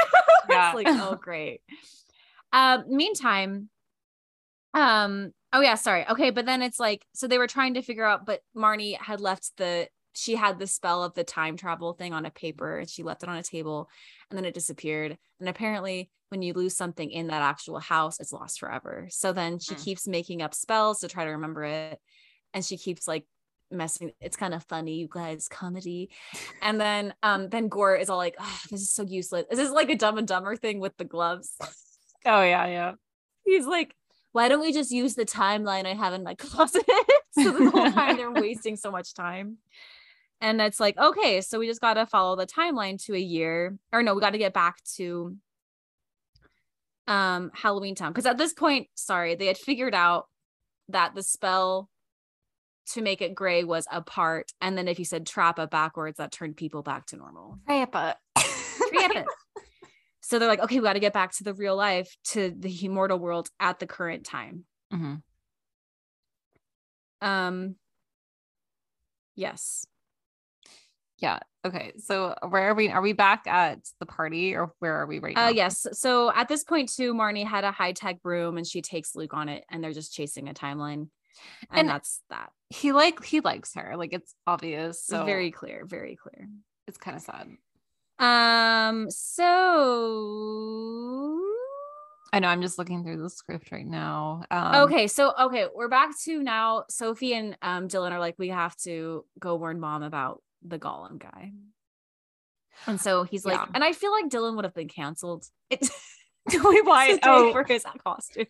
[0.49, 0.69] Yeah.
[0.69, 1.61] it's like, oh, great.
[2.53, 3.69] Um, meantime,
[4.75, 6.05] um, oh yeah, sorry.
[6.09, 9.21] Okay, but then it's like, so they were trying to figure out, but Marnie had
[9.21, 12.89] left the she had the spell of the time travel thing on a paper and
[12.91, 13.89] she left it on a table
[14.31, 15.17] and then it disappeared.
[15.39, 19.07] And apparently, when you lose something in that actual house, it's lost forever.
[19.11, 19.81] So then she Hmm.
[19.81, 21.99] keeps making up spells to try to remember it.
[22.55, 23.25] And she keeps like
[23.73, 26.11] messing it's kind of funny you guys comedy
[26.61, 29.71] and then um then Gort is all like oh, this is so useless this is
[29.71, 31.53] like a dumb and dumber thing with the gloves
[32.27, 32.93] Oh yeah, yeah.
[33.47, 33.95] he's like
[34.33, 36.83] why don't we just use the timeline i have in my closet
[37.31, 39.59] so the whole time they're wasting so much time
[40.41, 43.77] and it's like okay so we just got to follow the timeline to a year
[43.93, 45.37] or no we got to get back to
[47.07, 50.27] um halloween town because at this point sorry they had figured out
[50.89, 51.89] that the spell
[52.87, 56.33] to make it gray was a part and then if you said trappa backwards that
[56.33, 57.59] turned people back to normal.
[57.69, 58.15] Trappa.
[58.37, 59.25] Trappa.
[60.21, 62.85] so they're like okay we got to get back to the real life to the
[62.85, 64.65] immortal world at the current time.
[64.91, 65.17] Hmm
[67.23, 67.77] um
[69.35, 69.87] yes
[71.21, 71.41] Yeah.
[71.67, 71.93] Okay.
[71.99, 72.89] So where are we?
[72.89, 75.47] Are we back at the party or where are we right now?
[75.47, 75.87] Uh yes.
[75.93, 79.35] So at this point too, Marnie had a high tech broom and she takes Luke
[79.35, 81.09] on it and they're just chasing a timeline.
[81.71, 82.51] And, And- that's that.
[82.71, 83.95] He like he likes her.
[83.97, 85.05] Like it's obvious.
[85.05, 86.49] So very clear, very clear.
[86.87, 87.49] it's kind of sad.
[88.19, 91.41] Um so
[92.33, 92.47] I know.
[92.49, 94.45] I'm just looking through the script right now.
[94.53, 98.49] Um, okay, so okay, we're back to now Sophie and um Dylan are like we
[98.49, 101.53] have to go warn mom about the golem guy.
[102.87, 103.67] And so he's like Yeah.
[103.75, 105.45] and I feel like Dylan would have been canceled.
[105.71, 107.09] Wait, why?
[107.11, 108.47] today Oh for his costume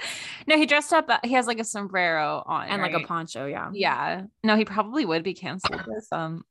[0.46, 1.08] no, he dressed up.
[1.24, 3.70] He has like a sombrero on and like a poncho, yeah.
[3.72, 4.22] Yeah.
[4.44, 6.44] No, he probably would be canceled with um.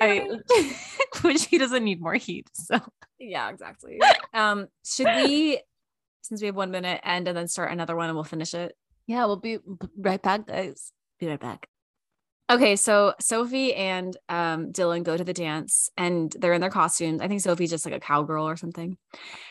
[0.00, 0.28] I,
[1.22, 2.48] which he doesn't need more heat.
[2.52, 2.78] So
[3.18, 4.00] Yeah, exactly.
[4.32, 5.60] um, should we,
[6.22, 8.76] since we have one minute, end and then start another one and we'll finish it?
[9.06, 9.58] yeah, we'll be
[9.96, 10.92] right back, guys.
[11.18, 11.68] Be right back.
[12.50, 17.20] Okay, so Sophie and um Dylan go to the dance and they're in their costumes.
[17.20, 18.96] I think Sophie's just like a cowgirl or something.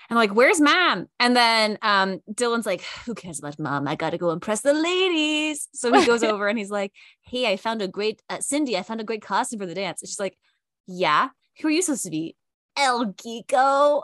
[0.10, 1.08] And like, where's mom?
[1.20, 3.88] And then um Dylan's like, who cares about mom?
[3.88, 5.68] I gotta go impress the ladies.
[5.74, 6.92] So he goes over and he's like,
[7.22, 10.02] Hey, I found a great uh, Cindy, I found a great costume for the dance.
[10.02, 10.36] And she's like,
[10.88, 11.30] Yeah,
[11.62, 12.36] who are you supposed to be?
[12.76, 14.04] El Geeko.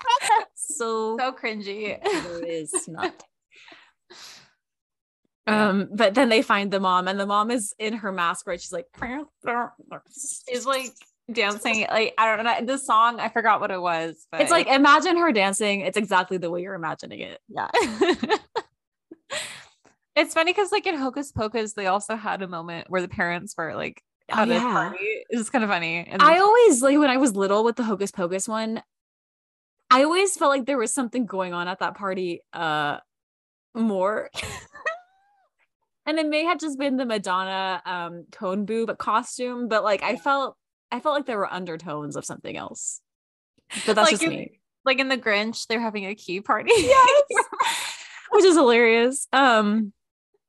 [0.54, 1.98] so So cringy.
[2.02, 3.22] there is not.
[5.46, 8.60] Um, but then they find the mom, and the mom is in her mask, right?
[8.60, 8.86] She's like,
[10.48, 10.92] She's like
[11.32, 11.86] dancing.
[11.90, 13.20] Like I don't know the song.
[13.20, 14.26] I forgot what it was.
[14.30, 15.80] But it's like imagine her dancing.
[15.80, 17.40] It's exactly the way you're imagining it.
[17.48, 17.68] yeah.
[20.16, 23.54] it's funny because like in Hocus Pocus, they also had a moment where the parents
[23.56, 24.60] were like Oh, yeah.
[24.60, 25.24] party.
[25.30, 26.06] It's kind of funny.
[26.08, 28.82] And I always like when I was little with the Hocus Pocus one.
[29.90, 32.98] I always felt like there was something going on at that party, uh,
[33.74, 34.30] more.
[36.06, 40.16] and it may have just been the Madonna um cone boob costume, but like I
[40.16, 40.56] felt
[40.90, 43.00] I felt like there were undertones of something else.
[43.86, 44.60] But that's Like just in- me.
[44.84, 46.72] like in the Grinch, they're having a key party.
[46.76, 47.44] Yes.
[48.32, 49.26] Which is hilarious.
[49.32, 49.92] Um,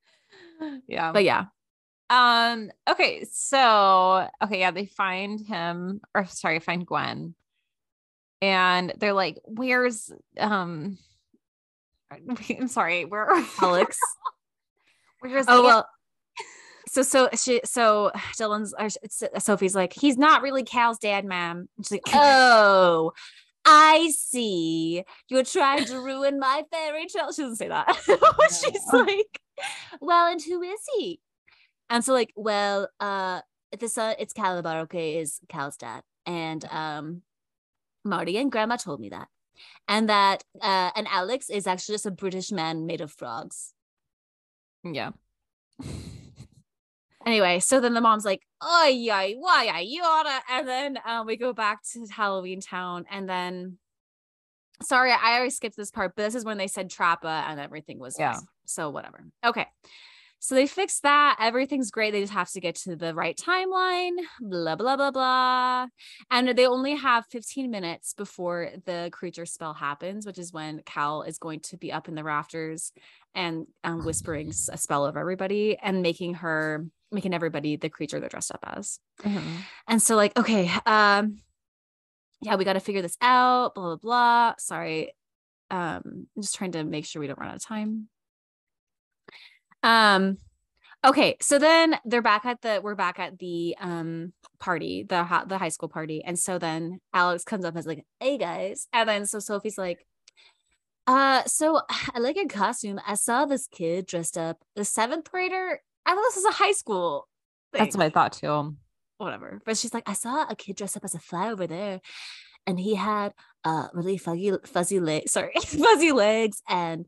[0.88, 1.12] yeah.
[1.12, 1.46] but yeah.
[2.10, 7.36] Um, okay, so okay, yeah, they find him, or sorry, find Gwen.
[8.42, 10.98] And they're like, where's um
[12.50, 13.30] I'm sorry, where
[13.62, 13.98] Alex.
[15.48, 15.88] Oh well.
[16.88, 18.90] So so she so Dylan's or
[19.40, 21.70] Sophie's like he's not really Cal's dad, ma'am.
[21.78, 23.14] And she's like, oh,
[23.64, 25.04] I see.
[25.30, 27.32] You're trying to ruin my fairy tale.
[27.32, 27.96] She doesn't say that.
[28.50, 29.40] she's like,
[30.00, 31.20] well, and who is he?
[31.90, 33.42] And so like, well, uh,
[33.78, 34.82] the son, it's Kalabar.
[34.84, 37.22] Okay, is Cal's dad, and um,
[38.04, 39.28] Marty and Grandma told me that,
[39.88, 43.74] and that uh, and Alex is actually just a British man made of frogs.
[44.84, 45.12] Yeah.
[47.24, 51.36] Anyway, so then the mom's like, "Oh yeah, why I yada," and then um, we
[51.38, 53.78] go back to Halloween Town, and then,
[54.82, 58.00] sorry, I always skipped this part, but this is when they said Trappa and everything
[58.00, 58.34] was Yeah.
[58.34, 58.48] fixed.
[58.66, 59.24] So whatever.
[59.46, 59.68] Okay,
[60.44, 61.38] so they fixed that.
[61.40, 62.12] Everything's great.
[62.12, 64.14] They just have to get to the right timeline.
[64.40, 65.88] Blah blah blah blah,
[66.32, 71.22] and they only have 15 minutes before the creature spell happens, which is when Cal
[71.22, 72.92] is going to be up in the rafters
[73.36, 78.28] and um, whispering a spell over everybody and making her making everybody the creature they're
[78.28, 78.98] dressed up as.
[79.22, 79.42] Mhm.
[79.88, 81.38] And so like, okay, um,
[82.42, 84.54] yeah, we got to figure this out, blah, blah, blah.
[84.58, 85.14] Sorry.
[85.70, 86.02] Um,
[86.36, 88.10] I'm just trying to make sure we don't run out of time.
[89.84, 90.38] Um,
[91.06, 95.58] okay, so then they're back at the we're back at the um party, the the
[95.58, 96.24] high school party.
[96.24, 98.88] And so then Alex comes up as like, hey guys.
[98.94, 100.06] And then so Sophie's like,
[101.08, 103.00] uh, so I like your costume.
[103.06, 105.82] I saw this kid dressed up, the seventh grader.
[106.06, 107.28] I thought this was a high school.
[107.74, 108.76] That's what I thought too.
[109.18, 109.62] whatever.
[109.66, 112.02] But she's like, I saw a kid dressed up as a fly over there,
[112.68, 117.06] and he had uh really fuzzy fuzzy legs, sorry, fuzzy legs, and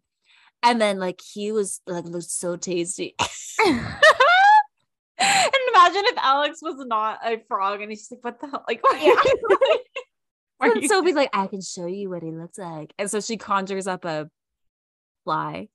[0.63, 3.15] and then like he was like looked so tasty.
[3.65, 3.85] and
[5.19, 8.63] imagine if Alex was not a frog and he's just like, what the hell?
[8.67, 9.15] Like, Yeah.
[10.59, 13.37] Are and Sophie's like, I can show you what he looks like, and so she
[13.37, 14.29] conjures up a
[15.25, 15.67] fly,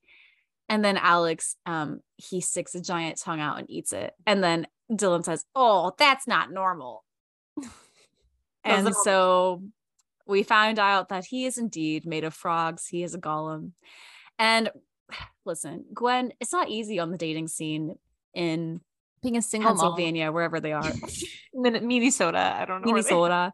[0.68, 4.66] and then Alex um he sticks a giant tongue out and eats it, and then
[4.90, 7.04] Dylan says, "Oh, that's not normal."
[8.64, 9.62] and so
[10.26, 12.86] we found out that he is indeed made of frogs.
[12.86, 13.72] He is a golem.
[14.38, 14.70] And
[15.44, 17.96] listen, Gwen, it's not easy on the dating scene
[18.34, 18.80] in
[19.22, 19.78] being a single mom.
[19.78, 20.92] Pennsylvania, wherever they are,
[21.54, 22.54] Min- Minnesota.
[22.56, 22.92] I don't know.
[22.92, 23.52] Minnesota.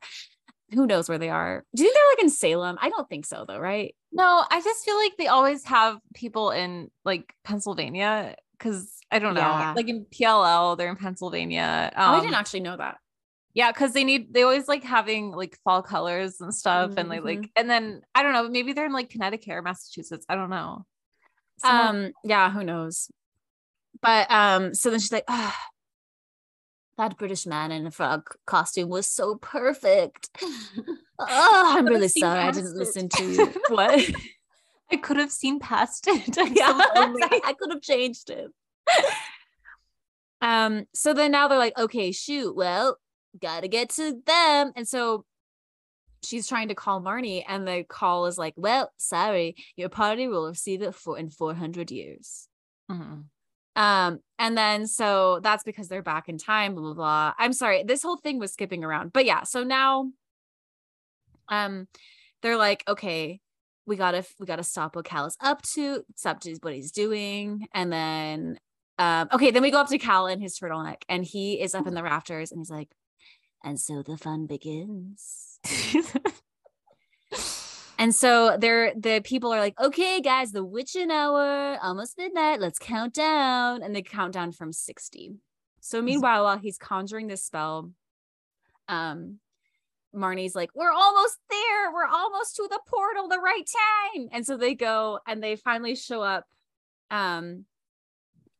[0.72, 1.64] Who knows where they are?
[1.76, 2.78] Do you think they're like in Salem?
[2.80, 3.94] I don't think so, though, right?
[4.12, 9.34] No, I just feel like they always have people in like Pennsylvania because I don't
[9.34, 9.40] know.
[9.40, 9.72] Yeah.
[9.76, 11.92] Like in PLL, they're in Pennsylvania.
[11.96, 12.96] oh, I Um, didn't actually know that.
[13.54, 17.22] Yeah, because they need they always like having like fall colors and stuff, and like
[17.22, 20.26] like and then I don't know, maybe they're in like Connecticut or Massachusetts.
[20.28, 20.84] I don't know.
[21.62, 23.10] Um, yeah, who knows?
[24.02, 25.56] But um, so then she's like, ah,
[26.98, 30.30] that British man in a frog costume was so perfect.
[31.18, 32.76] oh, I'm really sorry I didn't it.
[32.76, 33.52] listen to you.
[33.68, 34.10] What?
[34.92, 36.38] I could have seen past it.
[36.38, 37.40] I'm yeah, so.
[37.44, 38.50] I could have changed it.
[40.40, 42.98] um, so then now they're like, okay, shoot, well,
[43.40, 44.72] gotta get to them.
[44.76, 45.24] And so
[46.24, 50.46] she's trying to call Marnie, and the call is like, well, sorry, your party will
[50.48, 52.48] receive it for in 400 years.
[52.90, 53.24] Mhm.
[53.76, 57.34] Um, and then so that's because they're back in time, blah blah blah.
[57.38, 60.10] I'm sorry, this whole thing was skipping around, but yeah, so now
[61.48, 61.88] um
[62.42, 63.40] they're like, okay,
[63.86, 67.66] we gotta we gotta stop what Cal is up to, stop to what he's doing,
[67.74, 68.58] and then
[68.98, 71.86] um okay, then we go up to Cal in his turtleneck, and he is up
[71.86, 72.90] in the rafters, and he's like,
[73.64, 75.58] and so the fun begins.
[77.98, 82.60] And so they're the people are like, okay, guys, the witching hour, almost midnight.
[82.60, 83.82] Let's count down.
[83.82, 85.36] And they count down from 60.
[85.80, 87.90] So meanwhile, while he's conjuring this spell,
[88.88, 89.38] um,
[90.14, 91.92] Marnie's like, we're almost there.
[91.92, 93.64] We're almost to the portal, the right
[94.14, 94.28] time.
[94.32, 96.44] And so they go and they finally show up
[97.10, 97.64] um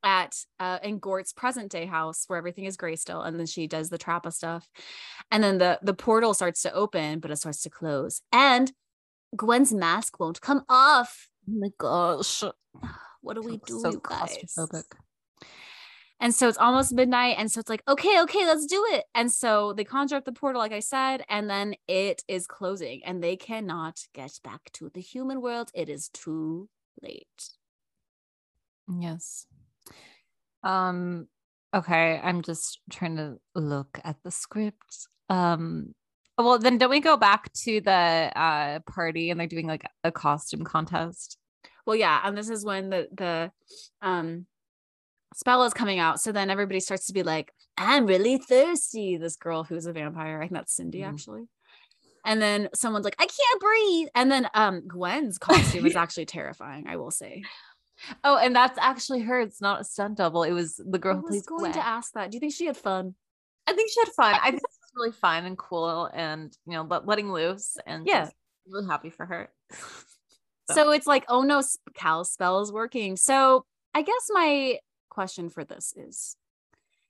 [0.04, 3.22] at uh in Gort's present day house where everything is gray still.
[3.22, 4.68] And then she does the trappa stuff.
[5.30, 8.20] And then the the portal starts to open, but it starts to close.
[8.32, 8.72] And
[9.36, 11.28] Gwen's mask won't come off.
[11.48, 12.44] oh my gosh.
[13.22, 14.54] What do we do, so guys?
[16.20, 17.36] And so it's almost midnight.
[17.38, 19.04] And so it's like, okay, okay, let's do it.
[19.14, 23.02] And so they conjure up the portal, like I said, and then it is closing
[23.04, 25.70] and they cannot get back to the human world.
[25.74, 26.68] It is too
[27.02, 27.50] late.
[28.88, 29.46] Yes.
[30.64, 31.28] Um
[31.74, 35.08] okay, I'm just trying to look at the script.
[35.28, 35.94] Um
[36.36, 37.90] well then don't we go back to the
[38.36, 41.36] uh party and they're doing like a costume contest?
[41.86, 42.20] Well, yeah.
[42.24, 43.52] And this is when the, the,
[44.00, 44.46] um,
[45.34, 46.18] spell is coming out.
[46.18, 49.18] So then everybody starts to be like, I'm really thirsty.
[49.18, 51.08] This girl who's a vampire, I think that's Cindy Mhm.
[51.10, 51.42] actually.
[52.24, 54.08] And then someone's like, I can't breathe.
[54.14, 57.42] And then um Gwen's costume is actually terrifying, I will say.
[58.24, 59.40] Oh, and that's actually her.
[59.40, 60.42] It's not a stunt double.
[60.42, 61.72] It was the girl I who was plays going Gwen.
[61.74, 62.30] to ask that.
[62.30, 63.14] Do you think she had fun?
[63.66, 64.34] I think she had fun.
[64.42, 68.28] I think it's really fun and cool, and you know, let, letting loose, and Yeah.
[68.68, 69.50] really happy for her.
[70.66, 73.16] So- So it's like, oh no, Cal's spell is working.
[73.16, 74.78] So I guess my
[75.10, 76.36] question for this is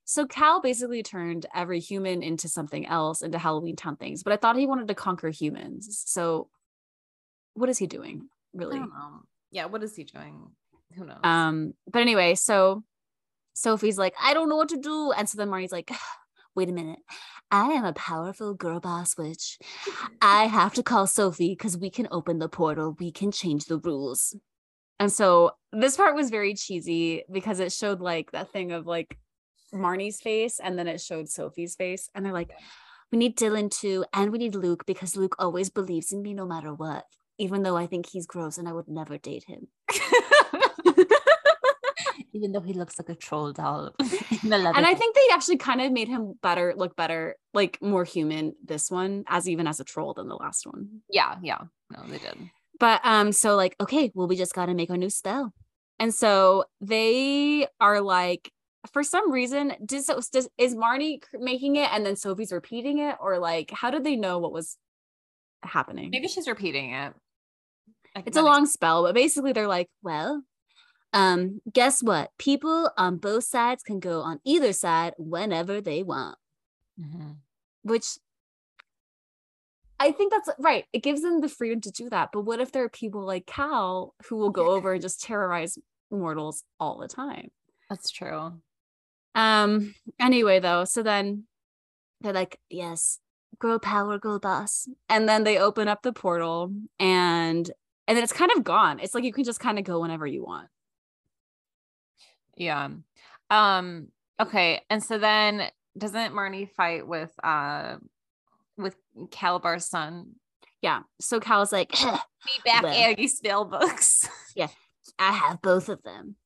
[0.04, 4.36] so Cal basically turned every human into something else, into Halloween Town things, but I
[4.38, 6.02] thought he wanted to conquer humans.
[6.04, 6.48] So
[7.54, 8.78] what is he doing, I really?
[8.80, 9.22] don't know.
[9.52, 10.50] Yeah, what is he doing?
[10.96, 11.18] Who knows?
[11.24, 12.84] Um, but anyway, so
[13.54, 15.12] Sophie's like, I don't know what to do.
[15.12, 15.90] And so then Marnie's like,
[16.54, 16.98] wait a minute.
[17.50, 19.58] I am a powerful girl boss witch.
[20.20, 22.96] I have to call Sophie because we can open the portal.
[22.98, 24.36] We can change the rules.
[25.00, 29.18] And so this part was very cheesy because it showed like that thing of like
[29.72, 32.08] Marnie's face and then it showed Sophie's face.
[32.14, 32.52] And they're like,
[33.10, 34.04] we need Dylan too.
[34.12, 37.04] And we need Luke because Luke always believes in me no matter what,
[37.38, 39.68] even though I think he's gross and I would never date him.
[42.34, 43.94] Even though he looks like a troll doll.
[44.42, 48.04] and and I think they actually kind of made him better, look better, like more
[48.04, 51.00] human this one, as even as a troll than the last one.
[51.08, 51.60] yeah, yeah.
[51.90, 52.50] No, they did.
[52.80, 55.52] But um, so like, okay, well, we just gotta make a new spell.
[56.00, 58.50] And so they are like,
[58.92, 63.38] for some reason, does, does is Marnie making it and then Sophie's repeating it, or
[63.38, 64.76] like how did they know what was
[65.62, 66.10] happening?
[66.10, 67.14] Maybe she's repeating it.
[68.26, 70.42] It's a long spell, but basically they're like, well,
[71.14, 72.32] um, guess what?
[72.38, 76.36] People on both sides can go on either side whenever they want.
[77.00, 77.38] Mhm.
[77.82, 78.18] which
[80.00, 80.84] I think that's right.
[80.92, 82.30] It gives them the freedom to do that.
[82.32, 85.78] But what if there are people like Cal who will go over and just terrorize
[86.10, 87.50] mortals all the time?
[87.88, 88.60] That's true.
[89.34, 91.44] Um, anyway, though, so then
[92.20, 93.20] they're like, yes,
[93.58, 94.88] girl power, girl boss.
[95.08, 97.70] And then they open up the portal and
[98.06, 99.00] and then it's kind of gone.
[99.00, 100.68] It's like you can just kind of go whenever you want.
[102.56, 102.88] Yeah.
[103.50, 104.08] Um,
[104.40, 104.82] okay.
[104.90, 107.96] And so then doesn't Marnie fight with uh
[108.76, 108.96] with
[109.28, 110.32] Kalabar's son?
[110.82, 111.02] Yeah.
[111.20, 113.10] So Cal's like, Be back, Well.
[113.10, 114.28] Aggie spell books.
[114.56, 114.68] Yeah.
[115.18, 116.36] I have both of them.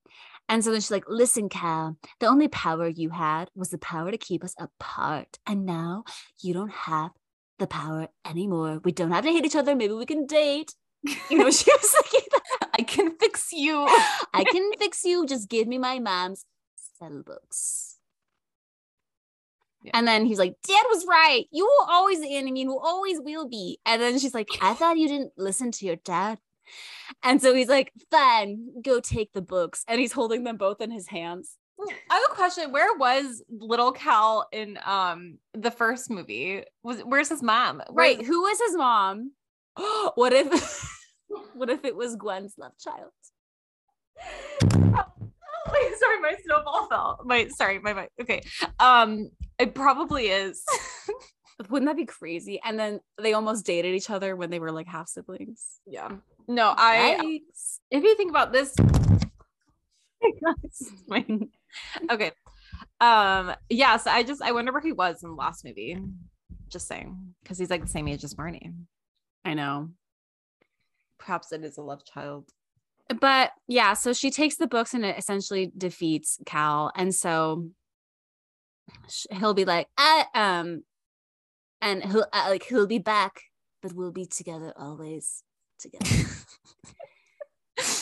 [0.49, 4.11] And so then she's like, listen, Cal, the only power you had was the power
[4.11, 5.39] to keep us apart.
[5.47, 6.05] And now
[6.41, 7.11] you don't have
[7.59, 8.81] the power anymore.
[8.83, 9.77] We don't have to hate each other.
[9.77, 10.73] Maybe we can date.
[11.31, 11.95] You know, she was.
[11.99, 12.21] I
[12.89, 13.87] can fix you.
[14.35, 15.27] I can fix you.
[15.27, 16.45] Just give me my mom's
[16.77, 17.97] spell books.
[19.85, 19.93] Yeah.
[19.95, 21.45] And then he's like, Dad was right.
[21.53, 23.79] You will always the enemy and will always will be.
[23.87, 26.39] And then she's like, I thought you didn't listen to your dad.
[27.23, 29.85] And so he's like, fine, go take the books.
[29.89, 31.57] And he's holding them both in his hands.
[32.11, 32.73] I have a question.
[32.73, 36.65] Where was little Cal in um the first movie?
[36.83, 37.81] Was where's his mom?
[37.89, 38.27] Where's- Right.
[38.27, 39.31] Who was his mom?
[40.17, 40.98] what if
[41.55, 43.11] what if it was Gwen's love child?
[45.73, 47.21] Wait, sorry, my snowball fell.
[47.25, 48.43] My sorry, my, my okay.
[48.81, 50.65] Um, it probably is.
[51.69, 52.61] Wouldn't that be crazy?
[52.65, 55.81] And then they almost dated each other when they were like half siblings.
[55.87, 56.11] yeah.
[56.51, 57.81] No, I Yikes.
[57.91, 58.75] if you think about this
[62.11, 62.33] okay
[63.01, 65.97] um yeah so i just i wonder where he was in the last movie
[66.69, 68.73] just saying because he's like the same age as marnie
[69.45, 69.91] I know.
[71.19, 72.51] Perhaps it is a love child
[73.21, 76.93] But yeah, so she takes the books and it essentially defeats Cal.
[76.95, 77.71] And so
[79.31, 80.83] he'll be like, I, um,
[81.81, 83.43] and he'll uh, like, he'll be back,
[83.83, 85.43] but we'll be together always
[85.79, 86.05] together.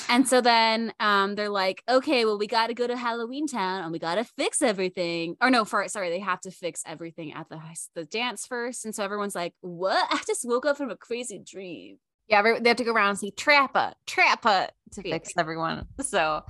[0.09, 3.83] And so then um they're like, okay, well, we got to go to Halloween Town
[3.83, 5.37] and we got to fix everything.
[5.41, 7.61] Or no, for sorry, they have to fix everything at the
[7.95, 8.85] the dance first.
[8.85, 10.07] And so everyone's like, what?
[10.13, 11.99] I just woke up from a crazy dream.
[12.29, 16.43] Yeah every- they have to go around and see trappa trappa to fix everyone so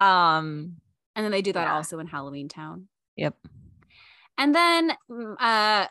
[0.00, 0.76] um
[1.14, 1.74] And then they do that Yeah.
[1.74, 2.88] also in Halloween Town.
[3.16, 3.36] yep
[4.38, 5.86] And then mm, uh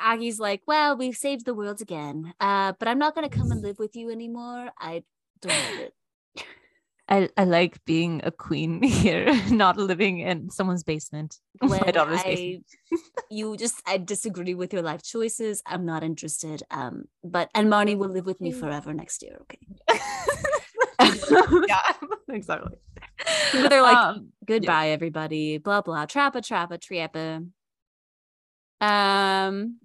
[0.00, 2.32] Aggie's like, well, we've saved the world again.
[2.40, 4.70] Uh, but I'm not gonna come and live with you anymore.
[4.80, 5.02] I
[5.42, 5.92] don't want it.
[7.10, 11.36] I, I like being a queen here, not living in someone's basement.
[11.62, 12.66] My daughter's I, basement.
[13.30, 15.62] you just I disagree with your life choices.
[15.66, 16.62] I'm not interested.
[16.70, 19.38] Um, but and Marnie will live with me forever next year.
[19.42, 19.58] Okay.
[21.68, 21.92] yeah,
[22.28, 22.76] exactly.
[23.52, 25.58] But they're like, Um, goodbye, everybody.
[25.58, 26.06] Blah blah.
[26.06, 27.46] Trappa trappa trappa.
[28.80, 29.78] Um,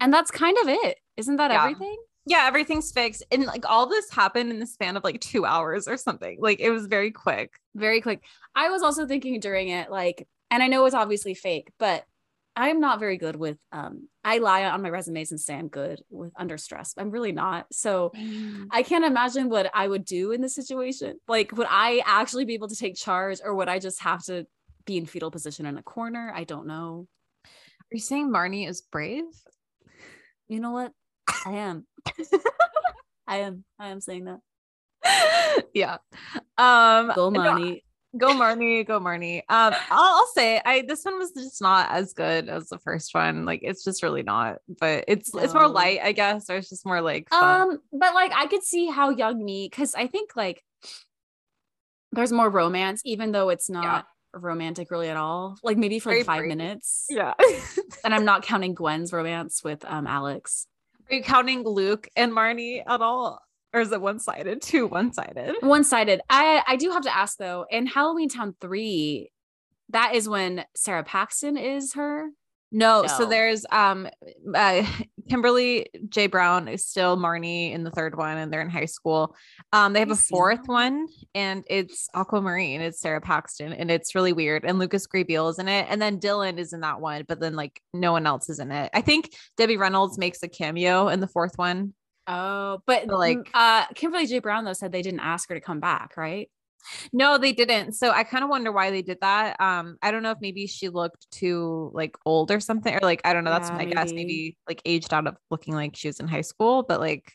[0.00, 0.98] and that's kind of it.
[1.16, 1.62] Isn't that Yeah.
[1.64, 1.96] everything?
[2.30, 3.24] Yeah, everything's fixed.
[3.32, 6.38] And like all this happened in the span of like two hours or something.
[6.40, 7.50] Like it was very quick.
[7.74, 8.22] Very quick.
[8.54, 12.04] I was also thinking during it, like, and I know it's obviously fake, but
[12.54, 16.02] I'm not very good with um I lie on my resumes and say I'm good
[16.08, 16.94] with under stress.
[16.96, 17.66] I'm really not.
[17.72, 18.12] So
[18.70, 21.18] I can't imagine what I would do in this situation.
[21.26, 24.46] Like would I actually be able to take charge or would I just have to
[24.84, 26.32] be in fetal position in a corner?
[26.32, 27.08] I don't know.
[27.44, 29.24] Are you saying Marnie is brave?
[30.46, 30.92] You know what?
[31.46, 31.86] I am.
[33.26, 33.64] I am.
[33.78, 34.40] I am saying that.
[35.74, 35.98] yeah.
[36.58, 37.82] Um Go no, Marnie.
[38.16, 39.38] go Marnie, go Marnie.
[39.48, 43.14] Um, I'll, I'll say I this one was just not as good as the first
[43.14, 43.44] one.
[43.44, 44.58] Like it's just really not.
[44.80, 47.70] But it's it's more light, I guess, or it's just more like fun.
[47.70, 50.62] Um, but like I could see how young me, because I think like
[52.12, 55.56] there's more romance, even though it's not romantic really at all.
[55.62, 56.48] Like maybe for like five brief.
[56.48, 57.06] minutes.
[57.08, 57.34] yeah.
[58.04, 60.66] And I'm not counting Gwen's romance with um Alex.
[61.10, 63.42] Are you counting Luke and Marnie at all?
[63.72, 64.62] Or is it one sided?
[64.62, 65.56] Two one sided.
[65.60, 66.20] One sided.
[66.30, 69.30] I I do have to ask though, in Halloween Town 3,
[69.90, 72.28] that is when Sara Paxton is her.
[72.72, 74.08] No, so there's um
[74.54, 74.82] uh
[75.28, 76.26] Kimberly J.
[76.26, 79.34] Brown is still Marnie in the third one and they're in high school.
[79.72, 84.32] Um they have a fourth one and it's Aquamarine, it's Sara Paxton and it's really
[84.32, 84.64] weird.
[84.64, 85.86] And Lucas Grabeel is in it.
[85.88, 88.70] And then Dylan is in that one, but then like no one else is in
[88.72, 88.90] it.
[88.94, 91.94] I think Debbie Reynolds makes a cameo in the fourth one.
[92.26, 94.38] Oh, but like- like uh Kimberly J.
[94.40, 96.48] Brown though said they didn't ask her to come back, right?
[97.12, 97.92] No, they didn't.
[97.92, 99.60] So I kind of wonder why they did that.
[99.60, 103.20] Um, I don't know if maybe she looked too like old or something, or like
[103.24, 103.50] I don't know.
[103.50, 104.12] That's Yeah, my guess.
[104.14, 104.24] maybe.
[104.26, 107.32] Maybe like aged out of looking like she was in high school, but like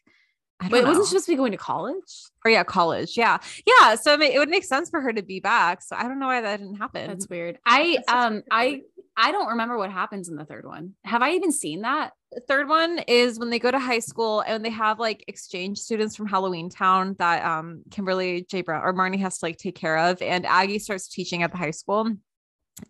[0.59, 0.87] I don't Wait, know.
[0.89, 2.23] wasn't she supposed to be going to college?
[2.45, 3.17] or yeah, college.
[3.17, 3.95] Yeah, yeah.
[3.95, 5.81] So I mean, it would make sense for her to be back.
[5.81, 7.07] So I don't know why that didn't happen.
[7.07, 7.59] That's weird.
[7.65, 8.81] I That's um I.
[9.17, 10.95] I don't remember what happens in the third one.
[11.05, 12.11] Have I even seen that?
[12.35, 15.79] The third one is when they go to high school and they have like exchange
[15.79, 18.61] students from Halloween Town that um Kimberly J.
[18.61, 21.57] Brown or Marnie has to like take care of, and Aggie starts teaching at the
[21.57, 22.13] high school.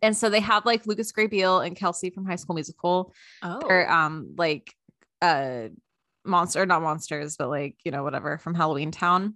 [0.02, 3.14] And so they have like Lucas Grabeel and Kelsey from High School Musical.
[3.44, 4.74] Oh, or um like
[5.22, 5.68] uh
[6.26, 9.36] monster not monsters but like you know whatever from halloween town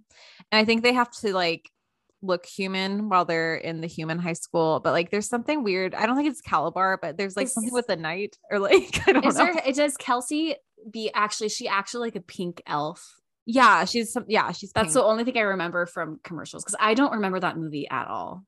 [0.50, 1.70] and i think they have to like
[2.22, 6.04] look human while they're in the human high school but like there's something weird i
[6.06, 9.12] don't think it's Kalabar but there's like Is- something with the night or like i
[9.12, 9.62] don't is know there?
[9.66, 10.56] It does Kelsey
[10.90, 11.48] be actually?
[11.50, 13.16] She actually like a pink elf.
[13.46, 14.94] yeah she's some yeah she's That's pink.
[14.94, 18.44] the only thing I remember from commercials because I don't remember that movie at all.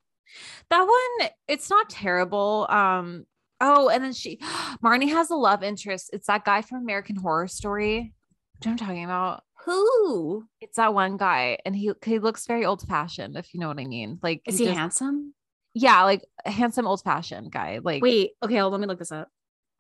[0.71, 3.25] that one it's not terrible um
[3.61, 4.37] oh and then she
[4.85, 8.13] marnie has a love interest it's that guy from american horror story
[8.59, 12.83] what i'm talking about Who It's that one guy, and he he looks very old
[12.83, 14.19] fashioned, if you know what I mean.
[14.23, 15.35] Like, is he just- handsome?
[15.75, 17.81] Yeah, like handsome old fashioned guy.
[17.83, 19.29] Like, Wait, okay, hold, let me look this up.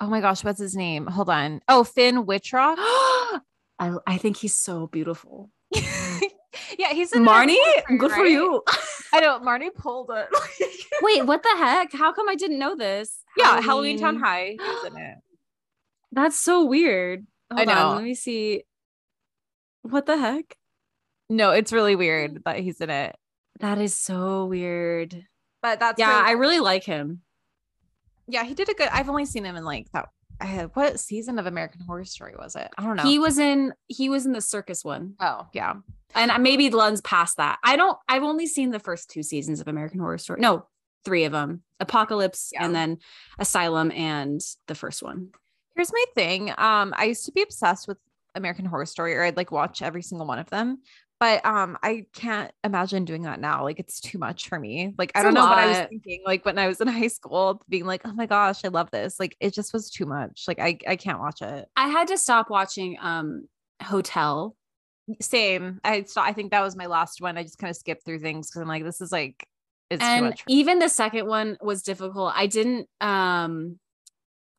[0.00, 1.06] oh my gosh, what's his name?
[1.06, 1.60] Hold on.
[1.68, 2.78] Oh, Finn Wittrock.
[2.78, 3.42] I
[4.06, 5.50] I think he's so beautiful.
[5.74, 7.56] yeah, he's Marnie,
[7.86, 8.62] Horror good for you.
[9.12, 10.28] I know Marnie pulled it.
[11.02, 11.92] Wait, what the heck?
[11.92, 13.18] How come I didn't know this?
[13.36, 14.56] yeah, Halloween Town High.
[14.58, 15.16] He's in it.
[16.12, 17.26] That's so weird.
[17.50, 17.94] I Hold on, know.
[17.96, 18.62] let me see.
[19.82, 20.56] What the heck?
[21.28, 23.16] No, it's really weird that he's in it.
[23.60, 25.26] That is so weird.
[25.60, 27.22] But that's Yeah, really- I really like him.
[28.26, 28.88] yeah, he did a good.
[28.88, 30.08] I've only seen him in like that.
[30.40, 32.68] I had what season of American Horror Story was it?
[32.76, 33.04] I don't know.
[33.04, 35.14] He was in he was in the circus one.
[35.20, 35.74] oh yeah,
[36.14, 37.58] And maybe Lun's past that.
[37.62, 40.40] I don't I've only seen the first two seasons of American Horror Story.
[40.40, 40.66] No,
[41.04, 41.62] three of them.
[41.78, 42.64] Apocalypse Yeah.
[42.64, 42.98] and then
[43.38, 45.28] Asylum and the first one.
[45.76, 46.50] Here's my thing.
[46.58, 47.98] Um, I used to be obsessed with
[48.34, 50.78] American Horror Story, or I'd like watch every single one of them.
[51.20, 53.62] But um, I can't imagine doing that now.
[53.62, 54.92] Like it's too much for me.
[54.98, 56.22] Like I don't know what I was thinking.
[56.26, 59.20] Like when I was in high school, being like, "Oh my gosh, I love this!"
[59.20, 60.44] Like it just was too much.
[60.48, 61.68] Like I I can't watch it.
[61.76, 63.46] I had to stop watching um
[63.80, 64.56] Hotel.
[65.20, 65.80] Same.
[65.84, 67.38] I st- I think that was my last one.
[67.38, 69.46] I just kind of skipped through things because I'm like, this is like
[69.90, 72.32] it's too and even the second one was difficult.
[72.34, 73.78] I didn't um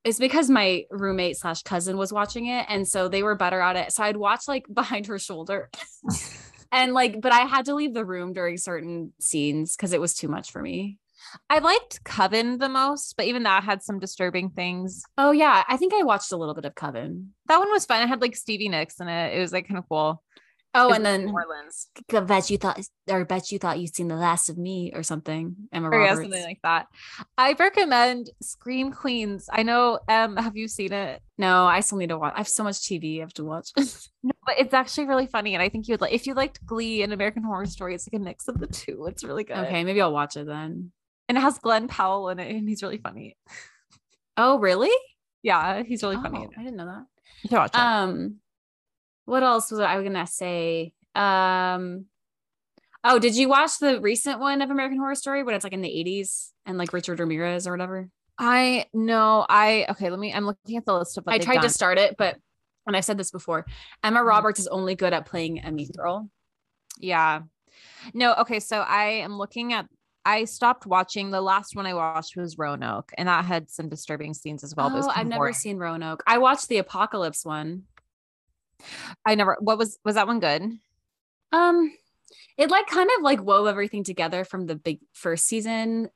[0.04, 3.76] it's because my roommate slash cousin was watching it and so they were better at
[3.76, 3.94] it.
[3.94, 5.70] So I'd watch like behind her shoulder.
[6.72, 10.14] and like, but I had to leave the room during certain scenes because it was
[10.14, 11.00] too much for me.
[11.50, 15.04] I liked Coven the most, but even that had some disturbing things.
[15.18, 17.34] Oh yeah, I think I watched a little bit of Coven.
[17.48, 18.02] That one was fun.
[18.02, 19.36] It had like Stevie Nicks in it.
[19.36, 20.22] It was like kind of cool.
[20.76, 21.88] Oh, and then New Orleans.
[22.12, 25.04] I bet you thought, or bet you thought you'd seen the last of me or
[25.04, 25.56] something.
[25.72, 26.88] Emma or yeah, something like that.
[27.38, 29.48] I recommend Scream Queens.
[29.52, 31.22] I know, um, have you seen it?
[31.38, 32.34] no, I still need to watch.
[32.36, 33.70] I have so much TV I have to watch.
[34.26, 36.66] No, but it's actually really funny, and I think you would like if you liked
[36.66, 37.94] Glee and American Horror Story.
[37.94, 39.06] It's like a mix of the two.
[39.10, 39.58] It's really good.
[39.58, 40.94] okay, maybe I'll watch it then.
[41.28, 43.36] and it has Glen Powell in it, and he's really funny.
[44.38, 44.90] Oh, really?
[45.42, 46.40] Yeah, he's really funny.
[46.40, 46.50] Oh, in.
[46.58, 47.04] I didn't know that.
[47.44, 47.80] You should watch it.
[47.80, 48.38] Um,
[49.26, 50.94] what else was I gonna say?
[51.16, 52.06] Um
[53.04, 55.82] oh, did you watch the recent one of American Horror Story when it's like in
[55.82, 58.10] the 80s and like Richard Ramirez or whatever?
[58.38, 59.46] I know.
[59.48, 60.10] I okay.
[60.10, 60.34] Let me.
[60.34, 61.26] I'm looking at the list of.
[61.28, 61.64] I tried done.
[61.66, 62.38] to start it, but
[62.88, 63.66] and I've said this before,
[64.04, 64.26] Emma Mhm.
[64.26, 66.30] Roberts is only good at playing a mean girl.
[66.98, 67.42] Yeah.
[68.14, 68.34] No.
[68.36, 68.60] Okay.
[68.60, 69.88] So I am looking at.
[70.26, 71.30] I stopped watching.
[71.32, 74.90] The last one I watched was Roanoke, and that had some disturbing scenes as well.
[74.90, 76.24] but it was oh, I've never seen Roanoke.
[76.26, 77.84] I watched the Apocalypse one.
[79.26, 79.58] I never.
[79.60, 80.64] What was was that one good?
[81.52, 81.94] Um,
[82.58, 86.10] it like kind of like wove everything together from the big first season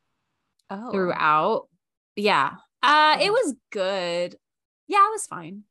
[0.70, 0.92] Oh.
[0.92, 1.68] throughout.
[2.16, 2.54] Yeah.
[2.84, 4.36] Uh, it was good.
[4.88, 5.64] Yeah, it was fine.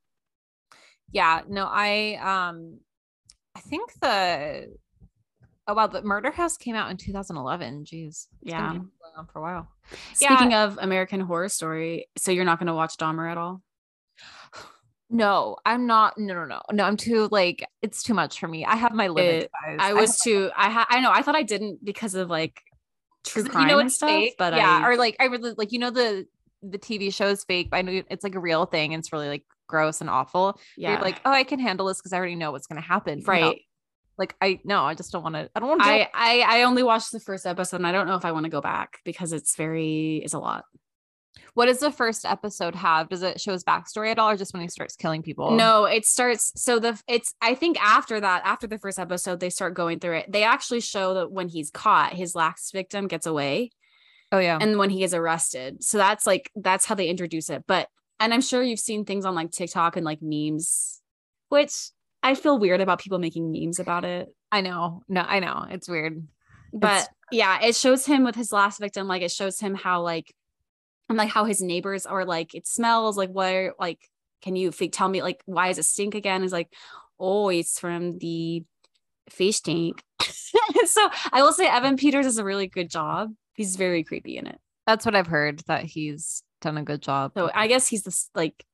[1.12, 1.42] Yeah.
[1.48, 1.66] No.
[1.70, 2.80] I um.
[3.54, 4.76] I think the.
[5.68, 5.86] Oh wow!
[5.88, 7.84] The Murder House came out in 2011.
[7.84, 8.28] Jeez.
[8.42, 8.78] Yeah.
[9.32, 9.68] for a while.
[10.14, 13.62] Speaking of American Horror Story, so you're not going to watch Dahmer at all?
[15.08, 16.18] No, I'm not.
[16.18, 16.84] No, no, no, no.
[16.84, 18.64] I'm too like it's too much for me.
[18.64, 19.44] I have my limit.
[19.44, 19.76] It- guys.
[19.80, 20.50] I was too.
[20.56, 21.10] I ha- I know.
[21.12, 22.60] I thought I didn't because of like
[23.24, 24.08] true crime and stuff.
[24.10, 26.26] fake, But yeah, I, or like I really like you know the
[26.62, 28.94] the TV show is fake, but I know it's like a real thing.
[28.94, 30.58] And it's really like gross and awful.
[30.76, 33.18] yeah, like, oh, I can handle this because I already know what's gonna happen.
[33.20, 33.32] you know?
[33.32, 33.60] right.
[34.18, 35.48] Like I no, I just don't want to.
[35.54, 35.88] I don't want to.
[35.88, 38.44] I, I I only watched the first episode, and I don't know if I want
[38.44, 40.64] to go back because it's very it's a lot.
[41.54, 43.08] What does the first episode have?
[43.08, 45.50] Does it show his backstory at all, or just when he starts killing people?
[45.52, 46.52] No, it starts.
[46.56, 50.16] So the it's I think after that, after the first episode, they start going through
[50.18, 50.32] it.
[50.32, 53.70] They actually show that when he's caught, his last victim gets away,
[54.32, 54.58] Oh yeah.
[54.60, 55.82] and when he is arrested.
[55.82, 57.64] So that's like that's how they introduce it.
[57.66, 57.88] But
[58.20, 61.00] and I'm sure you've seen things on like TikTok and like memes,
[61.48, 61.90] which
[62.22, 64.28] I feel weird about people making memes about it.
[64.50, 65.02] I know.
[65.08, 65.66] No, I know.
[65.70, 66.26] It's weird.
[66.72, 69.06] But It's- yeah, it shows him with his last victim.
[69.08, 70.32] Like it shows him how like
[71.08, 74.00] and like how his neighbors are like it smells like where like
[74.42, 76.42] can you tell me like why does it stink again?
[76.42, 76.72] is like
[77.18, 78.64] oh it's from the
[79.30, 80.02] fish tank.
[80.22, 83.32] so I will say Evan Peters does a really good job.
[83.54, 84.60] He's very creepy in it.
[84.86, 87.32] That's what I've heard that he's done a good job.
[87.36, 88.64] So I guess he's this like,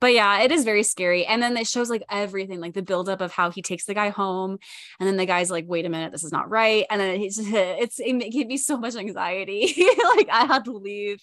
[0.00, 1.24] but yeah, it is very scary.
[1.26, 4.10] And then it shows like everything, like the buildup of how he takes the guy
[4.10, 4.58] home,
[5.00, 7.38] and then the guy's like, "Wait a minute, this is not right." And then he's
[7.42, 9.74] it's it gave me so much anxiety.
[10.16, 11.20] like I had to leave.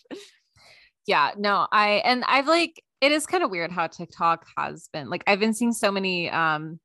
[1.08, 5.10] yeah no i and i've like it is kind of weird how tiktok has been
[5.10, 6.80] like i've been seeing so many um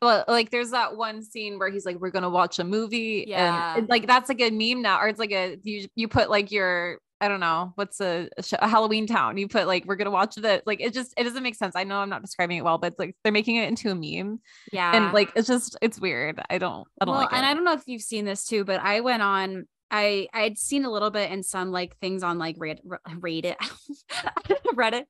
[0.00, 3.72] well like there's that one scene where he's like we're gonna watch a movie Yeah.
[3.72, 6.30] and, and, like that's like a meme now or it's like a you you put
[6.30, 9.84] like your i don't know what's a, a, show, a halloween town you put like
[9.86, 12.20] we're gonna watch the like it just it doesn't make sense i know i'm not
[12.20, 14.40] describing it well but it's like they're making it into a meme
[14.72, 17.46] Yeah, and like it's just it's weird i don't i don't well, like it and
[17.46, 19.66] I don't know if you've seen this too, but I went on.
[19.90, 23.56] I I had seen a little bit in some like things on like Reddit, Reddit,
[24.74, 25.04] Reddit,